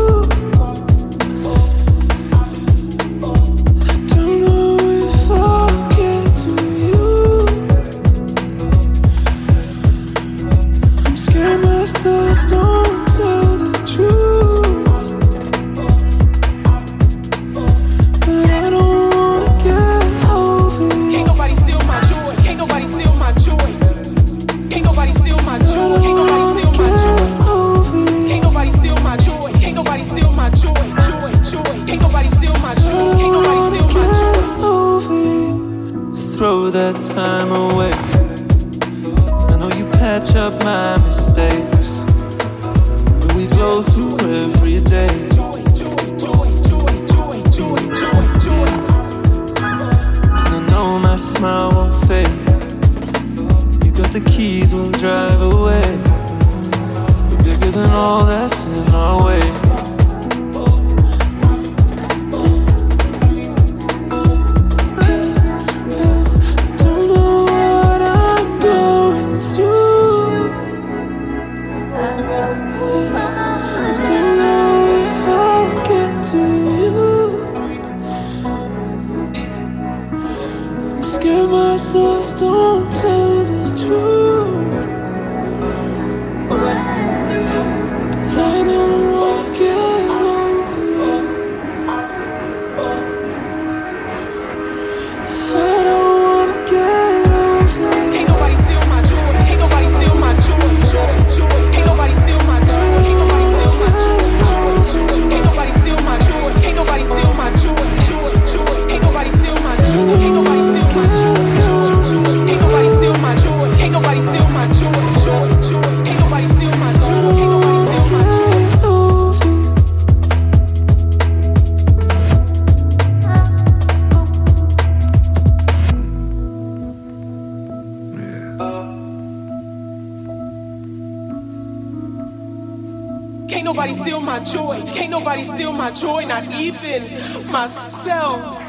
Joy. 134.45 134.83
Can't 134.93 135.09
nobody 135.09 135.43
steal 135.43 135.73
my 135.73 135.91
joy, 135.91 136.25
not 136.25 136.43
even 136.53 137.03
myself. 137.51 138.61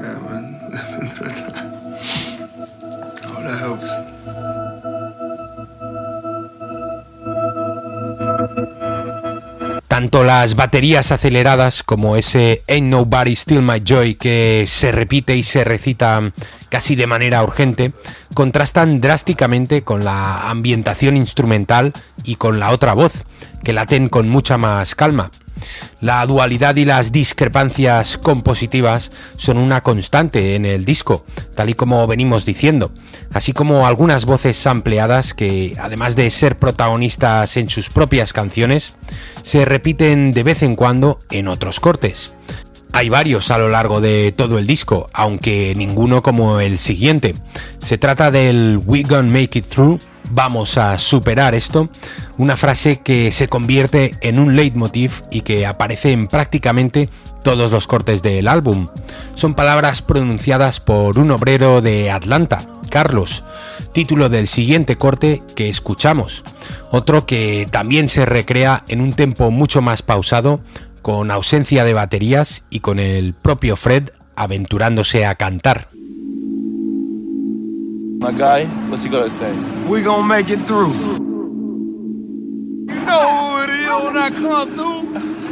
Yeah, 0.00 0.18
man. 0.20 0.60
oh, 3.26 3.42
that 3.42 3.58
helps. 3.58 3.90
Tanto 9.88 10.24
las 10.24 10.56
baterías 10.56 11.12
aceleradas 11.12 11.82
como 11.82 12.16
ese 12.16 12.62
Ain't 12.66 12.88
Nobody 12.88 13.36
Steal 13.36 13.60
My 13.60 13.82
Joy 13.84 14.14
que 14.14 14.64
se 14.66 14.90
repite 14.90 15.36
y 15.36 15.42
se 15.42 15.64
recita 15.64 16.32
casi 16.72 16.96
de 16.96 17.06
manera 17.06 17.42
urgente, 17.42 17.92
contrastan 18.32 19.02
drásticamente 19.02 19.82
con 19.82 20.06
la 20.06 20.48
ambientación 20.48 21.18
instrumental 21.18 21.92
y 22.24 22.36
con 22.36 22.58
la 22.58 22.70
otra 22.70 22.94
voz, 22.94 23.24
que 23.62 23.74
laten 23.74 24.08
con 24.08 24.30
mucha 24.30 24.56
más 24.56 24.94
calma. 24.94 25.30
La 26.00 26.24
dualidad 26.24 26.76
y 26.76 26.86
las 26.86 27.12
discrepancias 27.12 28.16
compositivas 28.16 29.12
son 29.36 29.58
una 29.58 29.82
constante 29.82 30.56
en 30.56 30.64
el 30.64 30.86
disco, 30.86 31.26
tal 31.54 31.68
y 31.68 31.74
como 31.74 32.06
venimos 32.06 32.46
diciendo, 32.46 32.90
así 33.34 33.52
como 33.52 33.86
algunas 33.86 34.24
voces 34.24 34.66
ampliadas 34.66 35.34
que, 35.34 35.74
además 35.78 36.16
de 36.16 36.30
ser 36.30 36.58
protagonistas 36.58 37.58
en 37.58 37.68
sus 37.68 37.90
propias 37.90 38.32
canciones, 38.32 38.96
se 39.42 39.66
repiten 39.66 40.30
de 40.32 40.42
vez 40.42 40.62
en 40.62 40.74
cuando 40.74 41.18
en 41.30 41.48
otros 41.48 41.80
cortes. 41.80 42.34
Hay 42.94 43.08
varios 43.08 43.50
a 43.50 43.58
lo 43.58 43.68
largo 43.68 44.00
de 44.00 44.32
todo 44.36 44.58
el 44.58 44.66
disco, 44.66 45.06
aunque 45.14 45.74
ninguno 45.74 46.22
como 46.22 46.60
el 46.60 46.78
siguiente. 46.78 47.34
Se 47.78 47.96
trata 47.96 48.30
del 48.30 48.80
We 48.84 49.02
Gonna 49.02 49.32
Make 49.32 49.60
It 49.60 49.66
Through, 49.66 49.98
vamos 50.30 50.76
a 50.76 50.98
superar 50.98 51.54
esto, 51.54 51.88
una 52.36 52.56
frase 52.56 52.98
que 52.98 53.32
se 53.32 53.48
convierte 53.48 54.12
en 54.20 54.38
un 54.38 54.56
leitmotiv 54.56 55.22
y 55.30 55.40
que 55.40 55.66
aparece 55.66 56.12
en 56.12 56.28
prácticamente 56.28 57.08
todos 57.42 57.70
los 57.70 57.86
cortes 57.86 58.22
del 58.22 58.46
álbum. 58.46 58.88
Son 59.34 59.54
palabras 59.54 60.02
pronunciadas 60.02 60.80
por 60.80 61.18
un 61.18 61.30
obrero 61.30 61.80
de 61.80 62.10
Atlanta, 62.10 62.58
Carlos, 62.90 63.42
título 63.92 64.28
del 64.28 64.48
siguiente 64.48 64.96
corte 64.96 65.42
que 65.56 65.70
escuchamos, 65.70 66.44
otro 66.90 67.24
que 67.24 67.66
también 67.70 68.08
se 68.08 68.26
recrea 68.26 68.84
en 68.88 69.00
un 69.00 69.14
tempo 69.14 69.50
mucho 69.50 69.80
más 69.80 70.02
pausado, 70.02 70.60
con 71.02 71.30
ausencia 71.30 71.84
de 71.84 71.94
baterías 71.94 72.64
y 72.70 72.80
con 72.80 72.98
el 72.98 73.34
propio 73.34 73.76
Fred 73.76 74.10
aventurándose 74.36 75.26
a 75.26 75.34
cantar. 75.34 75.88
My 78.20 78.30
guy, 78.30 78.66
what's 78.88 79.02
he 79.04 79.10
gotta 79.10 79.28
say? 79.28 79.52
We 79.88 80.00
gon' 80.00 80.26
make 80.28 80.48
it 80.48 80.64
through. 80.64 80.92
You 82.86 83.00
know 83.04 83.26
who 83.34 83.64
it 83.64 83.70
is 83.70 83.88
when 84.04 84.16
I 84.16 84.30
come 84.30 84.76
through. 84.76 85.02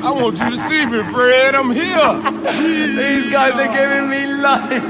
I 0.03 0.12
want 0.12 0.38
you 0.38 0.51
to 0.51 0.57
see 0.57 0.86
me, 0.86 1.03
Fred. 1.12 1.57
I'm 1.57 1.72
here. 1.72 2.20
These 2.96 3.32
guys 3.32 3.55
are 3.59 3.66
giving 3.74 4.09
me 4.09 4.24
life. 4.40 4.84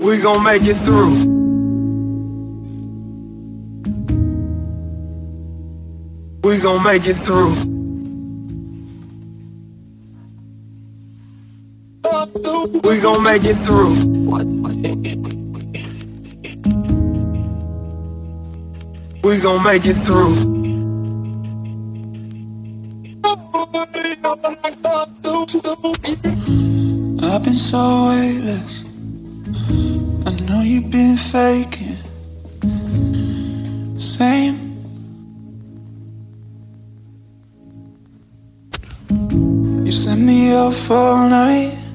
We 0.00 0.18
gon' 0.22 0.44
make 0.44 0.62
it 0.62 0.76
through. 0.84 1.26
We 6.44 6.58
gon' 6.58 6.82
make 6.84 7.04
it 7.06 7.16
through. 7.26 7.77
We 12.84 12.98
gon' 13.00 13.22
make 13.22 13.44
it 13.44 13.56
through. 13.64 13.94
We 19.22 19.38
gon' 19.38 19.62
make 19.62 19.86
it 19.86 19.96
through. 20.04 20.34
I've 27.22 27.44
been 27.44 27.54
so 27.54 28.08
weightless. 28.08 28.84
I 30.26 30.30
know 30.46 30.62
you've 30.62 30.90
been 30.90 31.16
faking. 31.16 31.96
Same. 33.98 34.56
You 39.84 39.92
sent 39.92 40.20
me 40.20 40.52
up 40.52 40.74
for 40.74 41.28
night. 41.28 41.87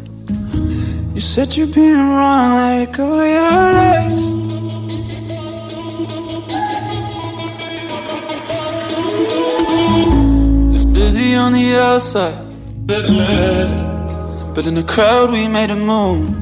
Said 1.24 1.56
you've 1.58 1.74
been 1.74 1.98
wrong 1.98 2.52
like 2.58 3.00
all 3.00 3.26
your 3.26 3.64
life. 3.82 4.20
It's 10.74 10.86
busy 10.86 11.34
on 11.36 11.54
the 11.54 11.76
outside, 11.82 12.36
last. 12.88 13.80
But 14.54 14.68
in 14.68 14.76
the 14.76 14.84
crowd, 14.84 15.32
we 15.32 15.48
made 15.48 15.72
a 15.72 15.76
moon. 15.76 16.36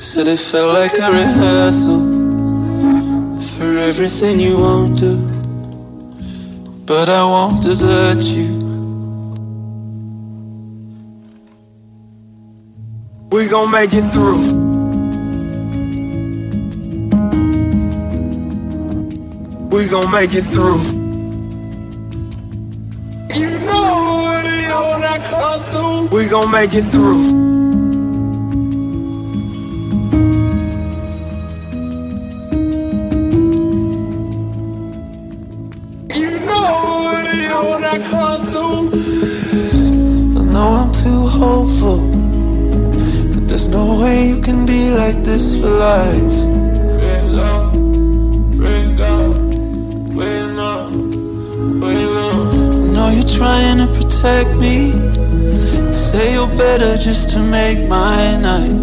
Said 0.00 0.26
it 0.26 0.38
felt 0.38 0.72
like 0.72 0.94
a 0.94 1.10
rehearsal 1.10 2.00
for 3.40 3.76
everything 3.76 4.40
you 4.40 4.56
won't 4.56 4.96
do. 4.96 5.16
But 6.86 7.10
I 7.10 7.22
won't 7.24 7.62
desert 7.62 8.22
you. 8.22 8.55
We 13.36 13.44
gon' 13.48 13.70
make 13.70 13.92
it 13.92 14.10
through. 14.14 14.38
We 19.68 19.86
gon' 19.88 20.10
make 20.10 20.32
it 20.32 20.46
through. 20.54 20.80
You 23.38 23.50
know 23.66 24.22
what 24.24 24.46
it 24.46 24.70
when 24.88 25.04
I 25.04 25.18
come 25.28 25.62
through. 26.08 26.16
We 26.16 26.26
gon' 26.30 26.50
make 26.50 26.72
it 26.72 26.84
through. 26.90 27.24
You 36.14 36.30
know 36.40 37.64
what 37.68 37.84
I 37.84 37.98
come 37.98 38.46
through. 38.50 40.40
I 40.40 40.44
know 40.54 40.68
I'm 40.80 40.92
too 40.92 41.26
hopeful. 41.26 42.05
There's 43.56 43.68
no 43.68 43.98
way 43.98 44.28
you 44.28 44.42
can 44.42 44.66
be 44.66 44.90
like 44.90 45.16
this 45.24 45.58
for 45.58 45.70
life. 45.70 46.38
I 52.52 52.92
know 52.92 53.08
you're 53.08 53.32
trying 53.40 53.78
to 53.78 53.86
protect 53.96 54.50
me. 54.58 54.92
Say 55.94 56.34
you're 56.34 56.54
better 56.58 56.98
just 56.98 57.30
to 57.30 57.38
make 57.38 57.88
my 57.88 58.36
night. 58.42 58.76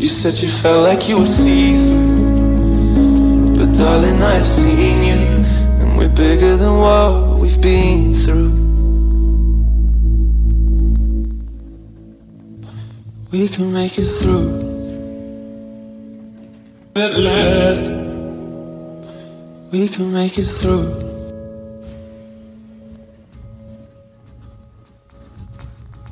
You 0.00 0.08
said 0.08 0.42
you 0.42 0.48
felt 0.48 0.84
like 0.88 1.06
you 1.06 1.18
were 1.18 1.26
see 1.26 1.76
through. 1.76 3.56
But 3.58 3.76
darling, 3.76 4.22
I've 4.22 4.46
seen 4.46 5.04
you. 5.04 5.20
And 5.82 5.98
we're 5.98 6.08
bigger 6.08 6.56
than 6.56 6.78
what 6.78 7.40
we've 7.40 7.60
been 7.60 8.09
We 13.40 13.48
can 13.48 13.72
make 13.72 13.96
it 13.96 14.04
through. 14.04 14.50
At 16.94 17.16
last, 17.16 17.84
we 19.72 19.88
can 19.88 20.12
make 20.12 20.36
it 20.36 20.44
through. 20.44 20.92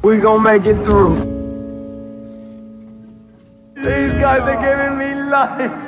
We 0.03 0.17
gonna 0.17 0.41
make 0.41 0.65
it 0.65 0.83
through. 0.83 1.17
These 3.77 4.15
guys 4.25 4.41
are 4.49 4.61
giving 4.63 4.97
me 4.97 5.15
life. 5.29 5.88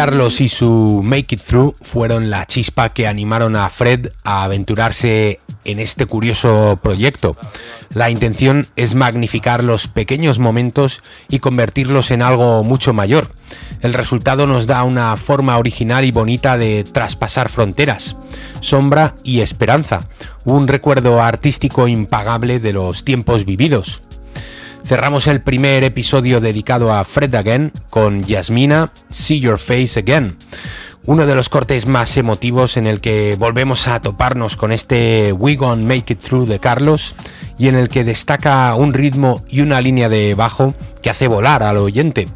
Carlos 0.00 0.40
y 0.40 0.48
su 0.48 1.02
Make 1.04 1.34
It 1.34 1.42
Through 1.42 1.74
fueron 1.82 2.30
la 2.30 2.46
chispa 2.46 2.94
que 2.94 3.06
animaron 3.06 3.54
a 3.54 3.68
Fred 3.68 4.12
a 4.24 4.44
aventurarse 4.44 5.40
en 5.66 5.78
este 5.78 6.06
curioso 6.06 6.80
proyecto. 6.82 7.36
La 7.92 8.08
intención 8.08 8.66
es 8.76 8.94
magnificar 8.94 9.62
los 9.62 9.88
pequeños 9.88 10.38
momentos 10.38 11.02
y 11.28 11.40
convertirlos 11.40 12.12
en 12.12 12.22
algo 12.22 12.64
mucho 12.64 12.94
mayor. 12.94 13.28
El 13.82 13.92
resultado 13.92 14.46
nos 14.46 14.66
da 14.66 14.84
una 14.84 15.14
forma 15.18 15.58
original 15.58 16.06
y 16.06 16.12
bonita 16.12 16.56
de 16.56 16.82
traspasar 16.82 17.50
fronteras, 17.50 18.16
sombra 18.60 19.16
y 19.22 19.40
esperanza, 19.40 20.00
un 20.46 20.66
recuerdo 20.66 21.20
artístico 21.20 21.88
impagable 21.88 22.58
de 22.58 22.72
los 22.72 23.04
tiempos 23.04 23.44
vividos. 23.44 24.00
Cerramos 24.84 25.26
el 25.26 25.40
primer 25.40 25.84
episodio 25.84 26.40
dedicado 26.40 26.92
a 26.92 27.04
Fred 27.04 27.34
Again 27.34 27.72
con 27.90 28.22
Yasmina, 28.24 28.92
See 29.10 29.40
Your 29.40 29.58
Face 29.58 29.98
Again, 29.98 30.36
uno 31.06 31.26
de 31.26 31.34
los 31.34 31.48
cortes 31.48 31.86
más 31.86 32.16
emotivos 32.16 32.76
en 32.76 32.86
el 32.86 33.00
que 33.00 33.36
volvemos 33.38 33.88
a 33.88 34.00
toparnos 34.00 34.56
con 34.56 34.72
este 34.72 35.32
We 35.32 35.56
Gon' 35.56 35.86
Make 35.86 36.12
It 36.12 36.20
Through 36.20 36.46
de 36.46 36.58
Carlos 36.58 37.14
y 37.58 37.68
en 37.68 37.74
el 37.74 37.88
que 37.88 38.04
destaca 38.04 38.74
un 38.74 38.92
ritmo 38.92 39.44
y 39.48 39.60
una 39.60 39.80
línea 39.80 40.08
de 40.08 40.34
bajo 40.34 40.74
que 41.02 41.10
hace 41.10 41.28
volar 41.28 41.62
al 41.62 41.78
oyente. 41.78 42.26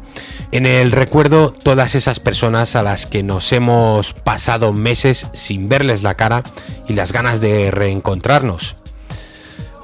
En 0.51 0.65
el 0.65 0.91
recuerdo 0.91 1.51
todas 1.51 1.95
esas 1.95 2.19
personas 2.19 2.75
a 2.75 2.83
las 2.83 3.05
que 3.05 3.23
nos 3.23 3.51
hemos 3.51 4.13
pasado 4.13 4.71
meses 4.71 5.27
sin 5.33 5.67
verles 5.67 6.03
la 6.03 6.15
cara 6.15 6.43
y 6.87 6.93
las 6.93 7.11
ganas 7.11 7.41
de 7.41 7.71
reencontrarnos. 7.71 8.75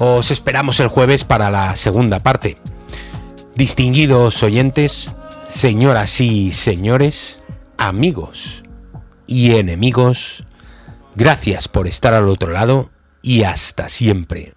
Os 0.03 0.31
esperamos 0.31 0.79
el 0.79 0.87
jueves 0.87 1.25
para 1.25 1.51
la 1.51 1.75
segunda 1.75 2.17
parte. 2.17 2.57
Distinguidos 3.53 4.41
oyentes, 4.41 5.15
señoras 5.47 6.19
y 6.21 6.51
señores, 6.53 7.37
amigos 7.77 8.63
y 9.27 9.57
enemigos, 9.57 10.43
gracias 11.13 11.67
por 11.67 11.87
estar 11.87 12.15
al 12.15 12.29
otro 12.29 12.51
lado 12.51 12.89
y 13.21 13.43
hasta 13.43 13.89
siempre. 13.89 14.55